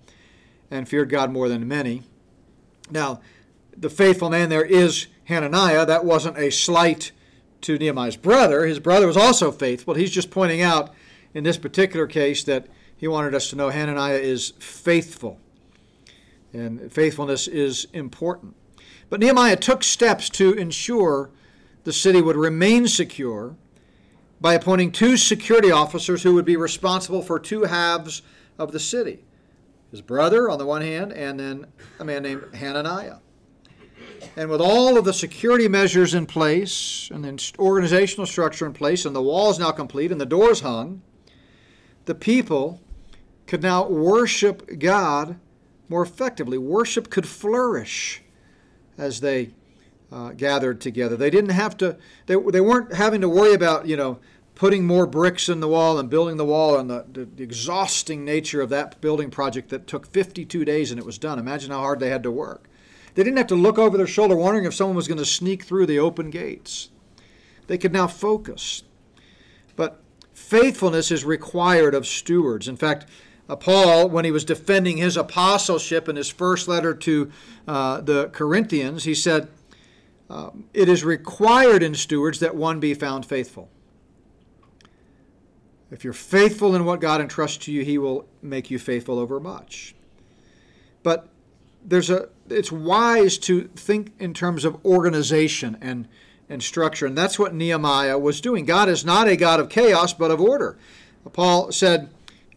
[0.71, 2.04] and feared God more than many.
[2.89, 3.21] Now,
[3.78, 5.86] the faithful man there is Hananiah.
[5.86, 7.12] That wasn't a slight
[7.62, 8.65] to Nehemiah's brother.
[8.65, 9.93] His brother was also faithful.
[9.93, 10.93] He's just pointing out
[11.33, 15.39] in this particular case that he wanted us to know Hananiah is faithful.
[16.51, 18.55] And faithfulness is important.
[19.09, 21.29] But Nehemiah took steps to ensure
[21.83, 23.55] the city would remain secure
[24.41, 28.21] by appointing two security officers who would be responsible for two halves
[28.57, 29.23] of the city
[29.91, 31.65] his brother on the one hand, and then
[31.99, 33.17] a man named Hananiah.
[34.35, 39.05] And with all of the security measures in place, and the organizational structure in place,
[39.05, 41.01] and the walls now complete, and the doors hung,
[42.10, 42.82] the people
[43.45, 45.39] could now worship God
[45.88, 46.58] more effectively.
[46.58, 48.24] Worship could flourish
[48.98, 49.52] as they
[50.12, 51.15] uh, gathered together.
[51.15, 54.17] They didn't have to, they, they weren't having to worry about, you know,
[54.56, 58.26] putting more bricks in the wall and building the wall and the, the, the, exhausting
[58.26, 61.38] nature of that building project that took 52 days and it was done.
[61.38, 62.67] Imagine how hard they had to work.
[63.13, 65.62] They didn't have to look over their shoulder wondering if someone was going to sneak
[65.62, 66.89] through the open gates.
[67.67, 68.82] They could now focus.
[69.76, 70.02] But
[70.49, 72.67] faithfulness is required of stewards.
[72.67, 73.05] In fact,
[73.47, 77.31] uh, Paul, when he was defending his apostleship in his first letter to
[77.67, 79.47] uh, the Corinthians, he said,
[80.27, 83.69] um, It is required in stewards that one be found faithful.
[85.91, 89.39] If you're faithful in what God entrusts to you, He will make you faithful over
[89.39, 89.95] much.
[91.03, 91.29] But
[91.83, 96.07] there's a it's wise to think in terms of organization and
[96.49, 98.65] and structure, and that's what Nehemiah was doing.
[98.65, 100.77] God is not a God of chaos, but of order.
[101.31, 102.09] Paul said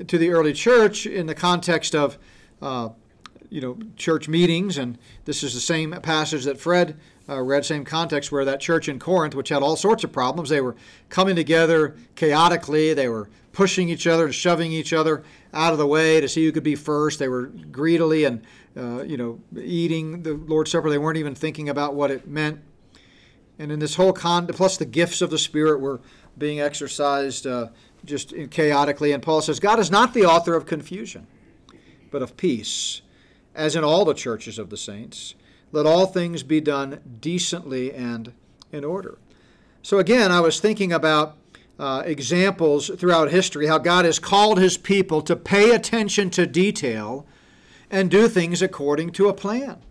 [0.07, 2.19] to the early church in the context of
[2.61, 2.91] uh,
[3.51, 7.85] you know church meetings, and this is the same passage that Fred uh, read, same
[7.85, 10.77] context where that church in Corinth, which had all sorts of problems, they were
[11.09, 15.87] coming together chaotically, they were pushing each other and shoving each other out of the
[15.87, 17.19] way to see who could be first.
[17.19, 18.43] They were greedily and
[18.77, 20.89] uh, you know eating the Lord's Supper.
[20.89, 22.61] They weren't even thinking about what it meant.
[23.59, 26.01] And in this whole con, plus the gifts of the Spirit were
[26.37, 27.69] being exercised uh,
[28.05, 29.13] just chaotically.
[29.13, 31.27] And Paul says, God is not the author of confusion,
[32.11, 33.03] but of peace,
[33.55, 35.35] as in all the churches of the saints.
[35.71, 38.33] Let all things be done decently and
[38.71, 39.19] in order.
[39.83, 41.37] So again, I was thinking about
[41.79, 47.27] uh, examples throughout history how God has called his people to pay attention to detail
[47.91, 49.83] and do things according to a plan.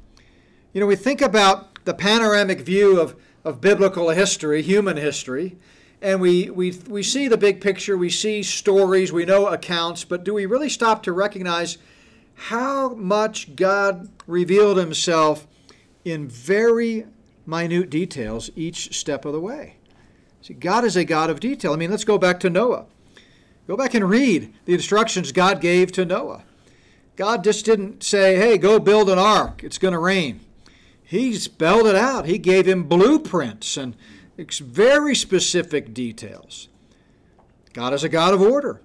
[0.74, 5.58] You know, we think about the panoramic view of, of biblical history, human history,
[6.01, 10.23] and we, we, we see the big picture, we see stories, we know accounts, but
[10.23, 11.77] do we really stop to recognize
[12.36, 15.47] how much God revealed himself
[16.04, 17.06] in very
[17.45, 19.75] minute details each step of the way.
[20.41, 21.73] See, God is a God of detail.
[21.73, 22.86] I mean, let's go back to Noah.
[23.67, 26.43] Go back and read the instructions God gave to Noah.
[27.15, 30.39] God just didn't say, hey, go build an ark, it's going to rain.
[31.12, 32.26] He spelled it out.
[32.26, 33.97] He gave him blueprints and
[34.38, 36.69] very specific details.
[37.74, 38.80] God is a God of order.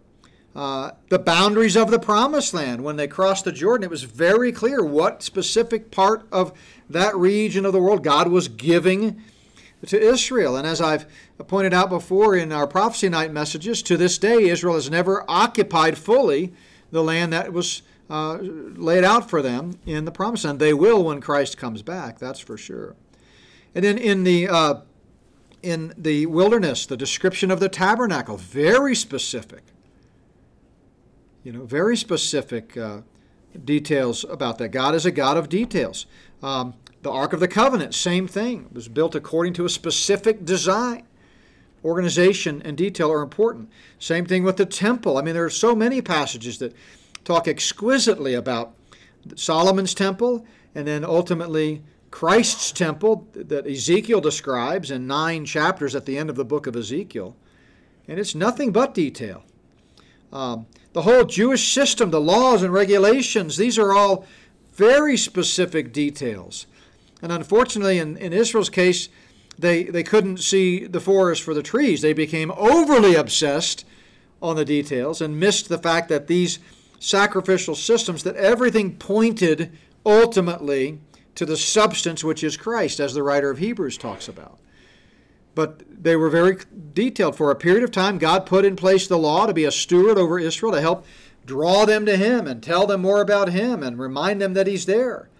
[0.52, 2.82] Uh, the boundaries of the promised land.
[2.82, 6.52] When they crossed the Jordan, it was very clear what specific part of
[6.90, 9.22] that region of the world God was giving
[9.86, 10.56] to Israel.
[10.56, 11.06] And as I've
[11.46, 15.96] pointed out before in our prophecy night messages, to this day, Israel has never occupied
[15.96, 16.52] fully
[16.90, 20.44] the land that was uh, laid out for them in the promise.
[20.44, 20.58] land.
[20.58, 22.96] They will when Christ comes back, that's for sure.
[23.74, 24.74] And then in the uh,
[25.62, 29.62] in the wilderness, the description of the tabernacle, very specific
[31.46, 33.02] you know, very specific uh,
[33.64, 34.70] details about that.
[34.70, 36.06] God is a God of details.
[36.42, 38.66] Um, the Ark of the Covenant, same thing.
[38.68, 41.06] It was built according to a specific design.
[41.84, 43.70] Organization and detail are important.
[44.00, 45.18] Same thing with the temple.
[45.18, 46.74] I mean, there are so many passages that
[47.26, 48.74] talk exquisitely about
[49.34, 56.16] Solomon's temple and then ultimately Christ's temple that Ezekiel describes in nine chapters at the
[56.16, 57.36] end of the book of Ezekiel.
[58.08, 59.44] And it's nothing but detail.
[60.32, 64.24] Um, the whole Jewish system, the laws and regulations, these are all
[64.72, 66.66] very specific details.
[67.20, 69.08] And unfortunately, in, in Israel's case,
[69.58, 72.02] they, they couldn't see the forest for the trees.
[72.02, 73.84] They became overly obsessed
[74.40, 76.58] on the details and missed the fact that these
[77.06, 79.72] sacrificial systems, that everything pointed
[80.04, 81.00] ultimately
[81.34, 84.58] to the substance which is Christ, as the writer of Hebrews talks about
[85.56, 86.58] but they were very
[86.92, 87.34] detailed.
[87.34, 90.18] For a period of time, God put in place the law to be a steward
[90.18, 91.06] over Israel to help
[91.46, 94.84] draw them to Him and tell them more about Him and remind them that He's
[94.84, 95.30] there.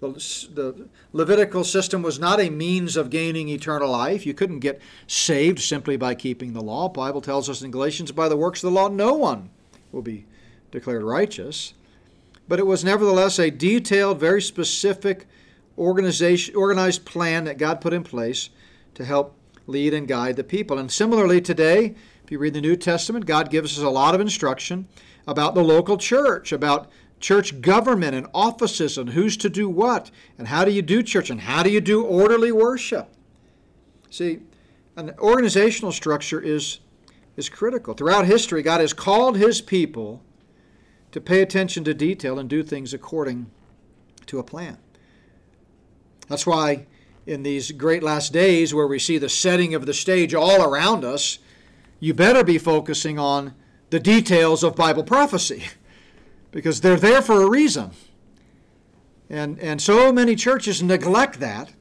[0.00, 0.08] The,
[0.54, 4.24] the Levitical system was not a means of gaining eternal life.
[4.24, 6.88] You couldn't get saved simply by keeping the law.
[6.88, 9.50] The Bible tells us in Galatians, by the works of the law, no one
[9.92, 10.24] will be
[10.70, 11.74] declared righteous.
[12.48, 15.26] But it was nevertheless a detailed, very specific
[15.76, 18.50] organization, organized plan that God put in place
[18.94, 19.34] to help
[19.66, 20.78] lead and guide the people.
[20.78, 21.94] And similarly, today,
[22.24, 24.88] if you read the New Testament, God gives us a lot of instruction
[25.26, 26.90] about the local church, about
[27.20, 31.30] church government and offices and who's to do what, and how do you do church,
[31.30, 33.08] and how do you do orderly worship.
[34.10, 34.40] See,
[34.96, 36.80] an organizational structure is,
[37.36, 37.94] is critical.
[37.94, 40.22] Throughout history, God has called His people
[41.18, 43.50] to pay attention to detail and do things according
[44.26, 44.78] to a plan.
[46.28, 46.86] That's why
[47.26, 51.04] in these great last days where we see the setting of the stage all around
[51.04, 51.40] us,
[51.98, 53.54] you better be focusing on
[53.90, 55.64] the details of Bible prophecy
[56.52, 57.90] because they're there for a reason.
[59.28, 61.72] And, and so many churches neglect that,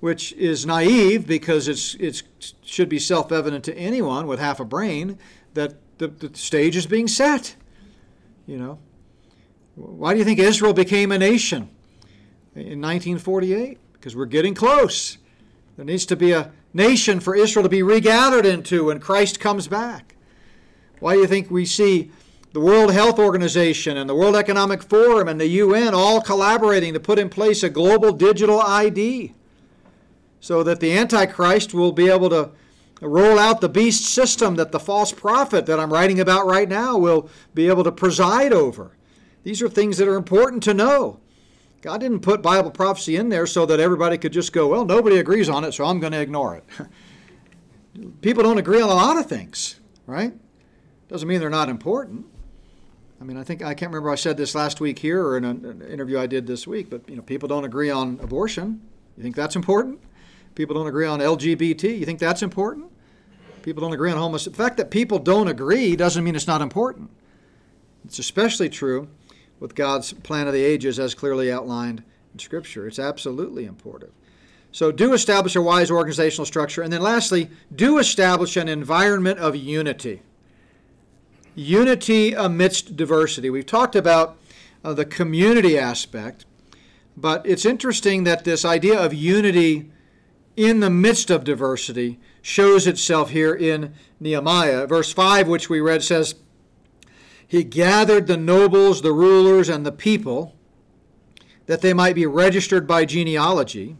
[0.00, 2.22] which is naive because it's, it
[2.62, 5.18] should be self evident to anyone with half a brain
[5.52, 7.56] that the, the stage is being set.
[8.46, 8.78] You know,
[9.74, 11.70] why do you think Israel became a nation
[12.54, 13.78] in 1948?
[13.94, 15.18] Because we're getting close.
[15.76, 19.66] There needs to be a nation for Israel to be regathered into when Christ comes
[19.66, 20.14] back.
[21.00, 22.10] Why do you think we see
[22.52, 27.00] the World Health Organization and the World Economic Forum and the UN all collaborating to
[27.00, 29.34] put in place a global digital ID
[30.38, 32.50] so that the Antichrist will be able to
[33.08, 36.96] roll out the beast system that the false prophet that I'm writing about right now
[36.96, 38.96] will be able to preside over.
[39.42, 41.20] These are things that are important to know.
[41.82, 45.18] God didn't put Bible prophecy in there so that everybody could just go, well, nobody
[45.18, 46.64] agrees on it, so I'm going to ignore it.
[48.22, 50.32] People don't agree on a lot of things, right?
[51.08, 52.24] Doesn't mean they're not important.
[53.20, 55.44] I mean, I think I can't remember I said this last week here or in
[55.44, 58.80] an interview I did this week, but you know, people don't agree on abortion.
[59.16, 60.00] You think that's important?
[60.54, 61.98] People don't agree on LGBT.
[61.98, 62.90] You think that's important?
[63.64, 64.44] People don't agree on homeless.
[64.44, 67.08] The fact that people don't agree doesn't mean it's not important.
[68.04, 69.08] It's especially true
[69.58, 72.04] with God's plan of the ages as clearly outlined
[72.34, 72.86] in Scripture.
[72.86, 74.12] It's absolutely important.
[74.70, 76.82] So, do establish a wise organizational structure.
[76.82, 80.20] And then, lastly, do establish an environment of unity.
[81.54, 83.48] Unity amidst diversity.
[83.48, 84.36] We've talked about
[84.84, 86.44] uh, the community aspect,
[87.16, 89.90] but it's interesting that this idea of unity
[90.56, 94.86] in the midst of diversity shows itself here in Nehemiah.
[94.86, 96.36] Verse 5, which we read, says,
[97.46, 100.54] He gathered the nobles, the rulers, and the people
[101.66, 103.96] that they might be registered by genealogy.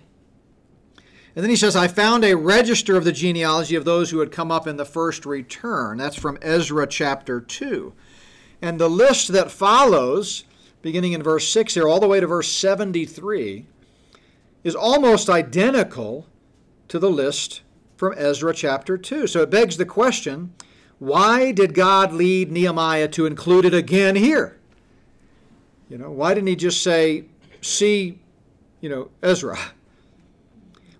[1.34, 4.30] And then he says, I found a register of the genealogy of those who had
[4.30, 5.98] come up in the first return.
[5.98, 7.92] That's from Ezra chapter 2.
[8.62, 10.44] And the list that follows,
[10.80, 13.66] beginning in verse 6 here, all the way to verse 73,
[14.62, 16.26] is almost identical
[16.95, 17.62] to the list
[17.97, 19.26] from Ezra chapter 2.
[19.26, 20.55] So it begs the question
[21.01, 24.61] why did God lead Nehemiah to include it again here?
[25.90, 27.24] You know, why didn't he just say,
[27.61, 28.20] see,
[28.80, 29.59] you know, Ezra?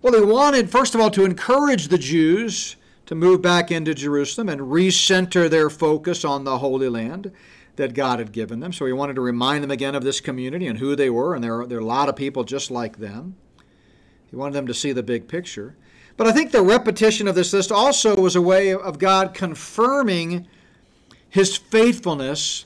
[0.01, 2.75] Well, he wanted, first of all, to encourage the Jews
[3.05, 7.31] to move back into Jerusalem and recenter their focus on the Holy Land
[7.77, 8.73] that God had given them.
[8.73, 11.41] So he wanted to remind them again of this community and who they were, and
[11.41, 13.37] there are, there are a lot of people just like them.
[14.29, 15.77] He wanted them to see the big picture.
[16.17, 20.47] But I think the repetition of this list also was a way of God confirming
[21.29, 22.65] his faithfulness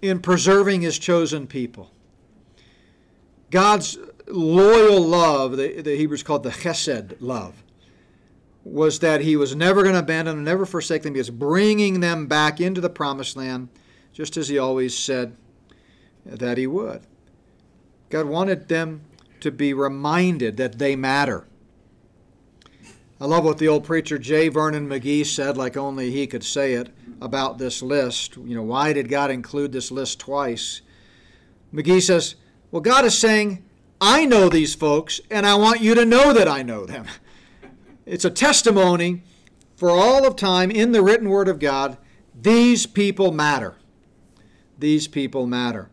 [0.00, 1.90] in preserving his chosen people.
[3.50, 3.98] God's
[4.28, 7.64] loyal love, the, Hebrews called the chesed love,
[8.62, 11.14] was that he was never going to abandon them, never forsake them.
[11.14, 13.68] He was bringing them back into the promised land,
[14.12, 15.36] just as he always said
[16.24, 17.02] that he would.
[18.10, 19.02] God wanted them
[19.40, 21.46] to be reminded that they matter.
[23.20, 24.48] I love what the old preacher J.
[24.48, 26.88] Vernon McGee said, like only he could say it,
[27.20, 28.36] about this list.
[28.36, 30.80] You know, why did God include this list twice?
[31.72, 32.36] McGee says,
[32.70, 33.62] Well, God is saying,
[34.00, 37.06] I know these folks, and I want you to know that I know them.
[38.06, 39.22] It's a testimony
[39.76, 41.98] for all of time in the written word of God.
[42.34, 43.76] These people matter.
[44.78, 45.90] These people matter.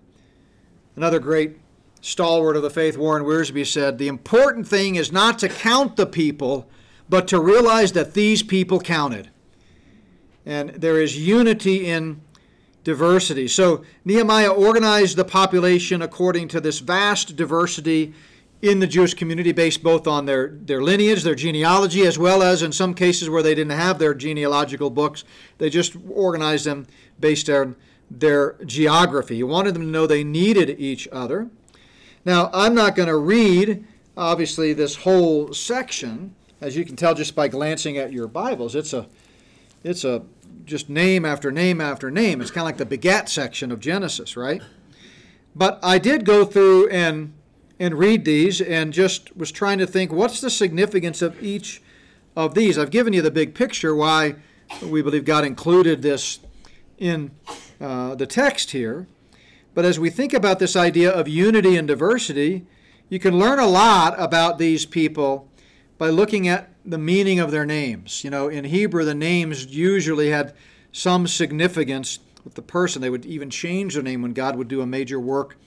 [0.96, 1.58] Another great
[2.00, 6.06] stalwart of the faith, Warren Wiersbe, said the important thing is not to count the
[6.06, 6.70] people,
[7.10, 9.30] but to realize that these people counted.
[10.46, 12.22] And there is unity in
[12.84, 13.48] diversity.
[13.48, 18.14] So Nehemiah organized the population according to this vast diversity
[18.62, 22.64] in the Jewish community, based both on their, their lineage, their genealogy, as well as
[22.64, 25.24] in some cases where they didn't have their genealogical books,
[25.58, 26.88] they just organized them
[27.20, 27.76] based on
[28.10, 29.36] their geography.
[29.36, 31.50] He wanted them to know they needed each other.
[32.26, 33.86] Now, I'm not going to read,
[34.16, 36.36] obviously, this whole section.
[36.60, 39.08] As you can tell just by glancing at your Bibles, it's a,
[39.84, 40.24] it's a
[40.66, 42.42] just name after name after name.
[42.42, 44.62] It's kind of like the begat section of Genesis, right?
[45.56, 47.34] But I did go through and
[47.80, 51.80] and read these and just was trying to think what's the significance of each
[52.36, 52.76] of these.
[52.76, 54.36] I've given you the big picture why
[54.82, 56.40] we believe God included this
[56.98, 57.32] in
[57.80, 59.06] uh, the text here.
[59.76, 62.66] But as we think about this idea of unity and diversity,
[63.10, 65.47] you can learn a lot about these people
[65.98, 68.24] by looking at the meaning of their names.
[68.24, 70.54] You know, in Hebrew, the names usually had
[70.92, 73.02] some significance with the person.
[73.02, 75.58] They would even change their name when God would do a major work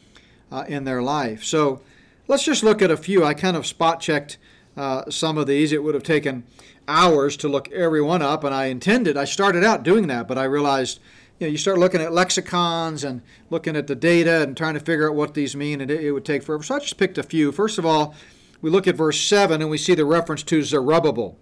[0.51, 1.45] uh, in their life.
[1.45, 1.81] So
[2.29, 3.25] let's just look at a few.
[3.25, 4.39] I kind of spot checked
[4.77, 5.73] uh, some of these.
[5.73, 6.45] It would have taken
[6.89, 10.39] hours to look every one up, and I intended, I started out doing that, but
[10.39, 10.99] I realized
[11.39, 14.81] you know, you start looking at lexicons and looking at the data and trying to
[14.81, 16.63] figure out what these mean, and it, it would take forever.
[16.63, 17.51] So I just picked a few.
[17.51, 18.15] First of all,
[18.61, 21.39] we look at verse 7 and we see the reference to Zerubbabel.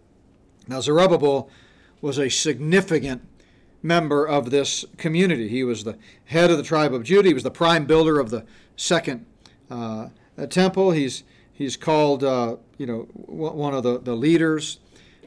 [0.67, 1.51] Now, Zerubbabel
[2.01, 3.23] was a significant
[3.83, 5.49] member of this community.
[5.49, 5.97] He was the
[6.27, 7.29] head of the tribe of Judah.
[7.29, 8.45] He was the prime builder of the
[8.77, 9.27] second
[9.71, 10.09] uh,
[10.51, 10.93] temple.
[10.93, 14.79] He's he's called uh, you know one of the the leaders.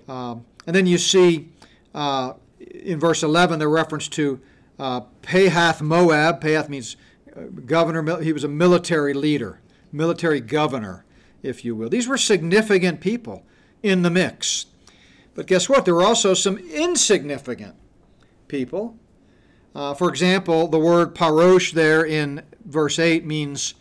[0.07, 1.49] Um, and then you see
[1.93, 4.39] uh, in verse 11 the reference to
[4.79, 6.41] uh, Pahath Moab.
[6.41, 6.97] Pahath means
[7.35, 8.21] uh, governor.
[8.21, 9.61] He was a military leader,
[9.91, 11.05] military governor,
[11.43, 11.89] if you will.
[11.89, 13.45] These were significant people
[13.83, 14.67] in the mix.
[15.33, 15.85] But guess what?
[15.85, 17.75] There were also some insignificant
[18.47, 18.97] people.
[19.73, 23.73] Uh, for example, the word parosh there in verse 8 means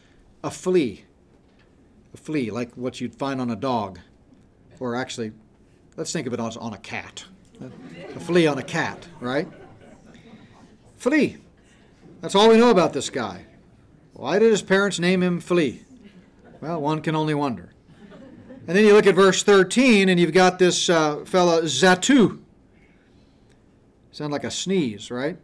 [0.44, 1.04] a flea.
[2.14, 3.98] A flea, like what you'd find on a dog.
[4.78, 5.32] Or actually,
[5.96, 7.24] let's think of it as on a cat.
[8.14, 9.48] A flea on a cat, right?
[10.96, 11.36] Flea.
[12.20, 13.46] That's all we know about this guy.
[14.12, 15.82] Why did his parents name him Flea?
[16.60, 17.72] Well, one can only wonder.
[18.66, 22.38] And then you look at verse 13, and you've got this uh, fella, Zattu.
[24.12, 25.38] Sound like a sneeze, right?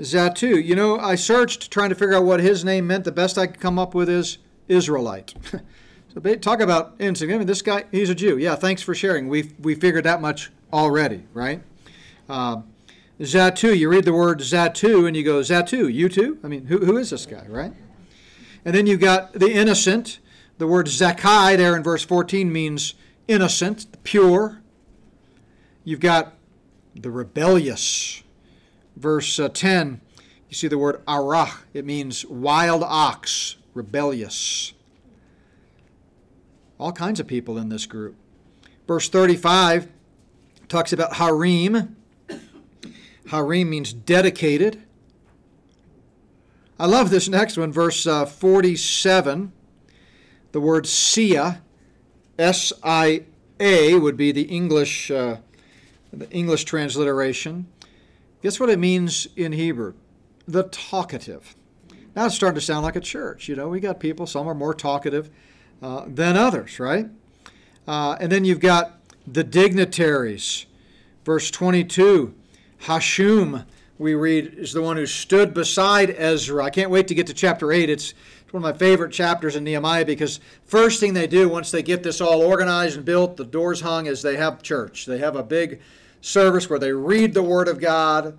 [0.00, 0.62] Zattu.
[0.62, 3.04] You know, I searched trying to figure out what his name meant.
[3.04, 5.34] The best I could come up with is Israelite.
[6.14, 7.46] so talk about insignificant.
[7.46, 8.38] This guy, he's a Jew.
[8.38, 9.28] Yeah, thanks for sharing.
[9.28, 11.62] We we figured that much already, right?
[12.28, 12.62] Uh,
[13.20, 13.76] Zattu.
[13.76, 15.92] You read the word Zattu and you go Zattu.
[15.92, 16.38] You too?
[16.44, 17.72] I mean, who who is this guy, right?
[18.68, 20.18] And then you've got the innocent.
[20.58, 22.92] The word Zakai there in verse 14 means
[23.26, 24.60] innocent, pure.
[25.84, 26.34] You've got
[26.94, 28.22] the rebellious.
[28.94, 30.02] Verse uh, 10,
[30.50, 31.62] you see the word arach.
[31.72, 34.74] It means wild ox, rebellious.
[36.78, 38.16] All kinds of people in this group.
[38.86, 39.88] Verse 35
[40.68, 41.96] talks about harim.
[43.30, 44.82] Harim means dedicated.
[46.80, 49.52] I love this next one, verse uh, 47.
[50.52, 51.60] The word sia,
[52.38, 53.24] S I
[53.58, 55.38] A, would be the English uh,
[56.12, 57.66] the English transliteration.
[58.42, 59.94] Guess what it means in Hebrew?
[60.46, 61.56] The talkative.
[62.14, 63.48] Now it's starting to sound like a church.
[63.48, 65.30] You know, we got people, some are more talkative
[65.82, 67.08] uh, than others, right?
[67.86, 70.66] Uh, and then you've got the dignitaries.
[71.24, 72.34] Verse 22
[72.82, 73.66] Hashum,
[73.98, 76.64] we read, is the one who stood beside Ezra.
[76.64, 77.90] I can't wait to get to chapter 8.
[77.90, 78.14] It's
[78.52, 82.02] one of my favorite chapters in Nehemiah because first thing they do once they get
[82.02, 85.04] this all organized and built, the doors hung, is they have church.
[85.04, 85.80] They have a big
[86.20, 88.38] service where they read the Word of God,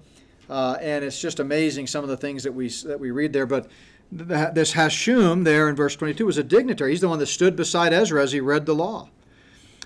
[0.50, 3.46] uh, and it's just amazing some of the things that we that we read there.
[3.46, 3.70] But
[4.12, 6.92] this Hashum there in verse 22 was a dignitary.
[6.92, 9.10] He's the one that stood beside Ezra as he read the law.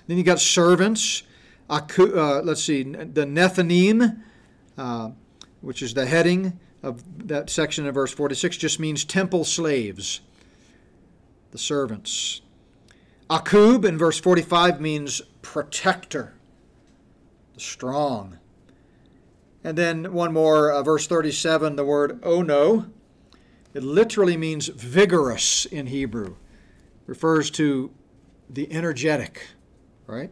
[0.06, 1.24] Then you got servants.
[1.68, 1.80] Uh,
[2.44, 4.20] let's see, the Nethanim,
[4.76, 5.10] uh,
[5.64, 10.20] which is the heading of that section of verse 46 just means temple slaves,
[11.50, 12.42] the servants.
[13.30, 16.34] Akub in verse 45 means protector,
[17.54, 18.38] the strong.
[19.64, 22.90] And then one more, uh, verse 37, the word ono.
[23.72, 26.36] It literally means vigorous in Hebrew,
[27.06, 27.90] refers to
[28.50, 29.48] the energetic,
[30.06, 30.30] right?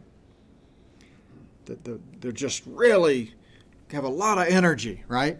[1.65, 3.33] That the, they're just really
[3.91, 5.37] have a lot of energy, right?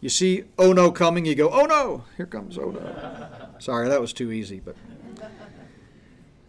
[0.00, 3.28] You see oh no coming, you go, oh no, here comes oh no.
[3.58, 4.76] Sorry, that was too easy, but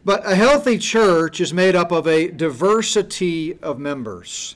[0.04, 4.56] but a healthy church is made up of a diversity of members.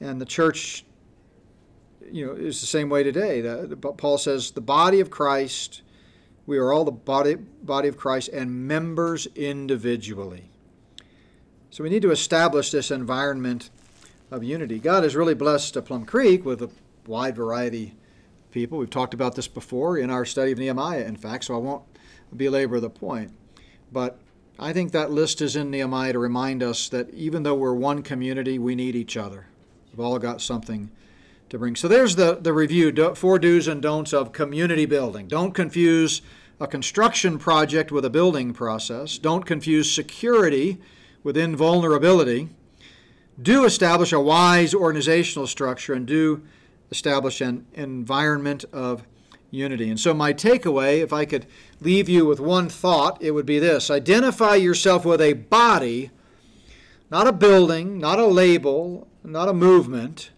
[0.00, 0.84] And the church
[2.10, 3.42] you know is the same way today.
[3.96, 5.82] Paul says the body of Christ,
[6.46, 10.50] we are all the body body of Christ and members individually.
[11.70, 13.70] So we need to establish this environment
[14.30, 14.78] of unity.
[14.78, 16.70] God has really blessed Plum Creek with a
[17.06, 17.94] wide variety
[18.44, 18.78] of people.
[18.78, 21.84] We've talked about this before in our study of Nehemiah, in fact, so I won't
[22.36, 23.32] belabor the point.
[23.90, 24.18] But
[24.58, 28.02] I think that list is in Nehemiah to remind us that even though we're one
[28.02, 29.46] community, we need each other.
[29.90, 30.90] We've all got something
[31.48, 31.76] to bring.
[31.76, 35.28] So there's the, the review four do's and don'ts of community building.
[35.28, 36.20] Don't confuse
[36.60, 39.16] a construction project with a building process.
[39.16, 40.78] Don't confuse security
[41.22, 42.50] with invulnerability.
[43.40, 46.42] Do establish a wise organizational structure and do
[46.90, 49.04] establish an environment of
[49.50, 49.88] unity.
[49.88, 51.46] And so, my takeaway, if I could
[51.80, 56.10] leave you with one thought, it would be this identify yourself with a body,
[57.10, 60.30] not a building, not a label, not a movement,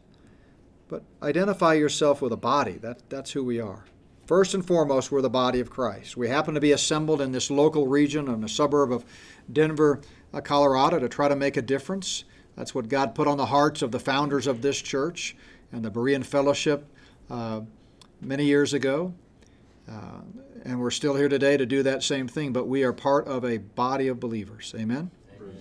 [0.88, 2.72] but identify yourself with a body.
[2.72, 3.84] That, that's who we are.
[4.26, 6.16] First and foremost, we're the body of Christ.
[6.16, 9.04] We happen to be assembled in this local region in a suburb of
[9.52, 10.00] Denver,
[10.32, 12.24] uh, Colorado, to try to make a difference.
[12.60, 15.34] That's what God put on the hearts of the founders of this church
[15.72, 16.84] and the Berean Fellowship
[17.30, 17.62] uh,
[18.20, 19.14] many years ago.
[19.90, 20.20] Uh,
[20.66, 23.46] and we're still here today to do that same thing, but we are part of
[23.46, 24.74] a body of believers.
[24.76, 25.10] Amen?
[25.40, 25.56] Amen.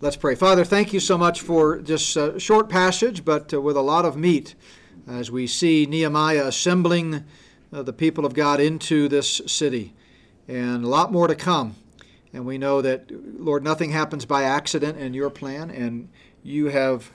[0.00, 0.36] Let's pray.
[0.36, 4.04] Father, thank you so much for this uh, short passage, but uh, with a lot
[4.04, 4.54] of meat
[5.08, 7.24] as we see Nehemiah assembling
[7.72, 9.92] uh, the people of God into this city.
[10.46, 11.74] And a lot more to come.
[12.36, 16.10] And we know that, Lord, nothing happens by accident in your plan, and
[16.42, 17.10] you have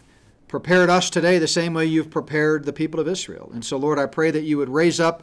[0.48, 3.52] prepared us today the same way you've prepared the people of Israel.
[3.54, 5.22] And so, Lord, I pray that you would raise up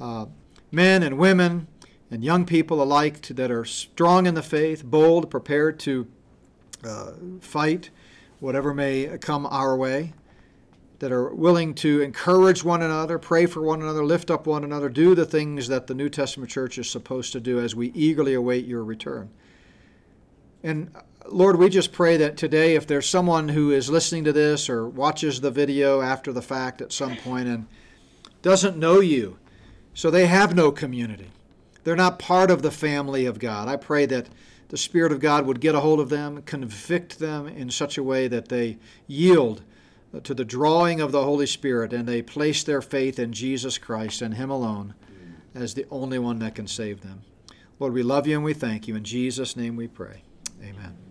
[0.00, 0.26] uh,
[0.72, 1.68] men and women
[2.10, 6.08] and young people alike to, that are strong in the faith, bold, prepared to
[6.84, 7.90] uh, fight
[8.40, 10.12] whatever may come our way
[10.98, 14.88] that are willing to encourage one another, pray for one another, lift up one another,
[14.88, 18.34] do the things that the New Testament church is supposed to do as we eagerly
[18.34, 19.30] await your return.
[20.62, 24.32] And uh, Lord, we just pray that today, if there's someone who is listening to
[24.32, 27.66] this or watches the video after the fact at some point and
[28.42, 29.38] doesn't know you,
[29.92, 31.30] so they have no community,
[31.84, 34.28] they're not part of the family of God, I pray that
[34.68, 38.02] the Spirit of God would get a hold of them, convict them in such a
[38.02, 39.62] way that they yield
[40.20, 44.22] to the drawing of the Holy Spirit and they place their faith in Jesus Christ
[44.22, 44.94] and Him alone
[45.54, 47.22] as the only one that can save them.
[47.78, 48.96] Lord, we love you and we thank you.
[48.96, 50.22] In Jesus' name we pray.
[50.62, 51.05] Amen.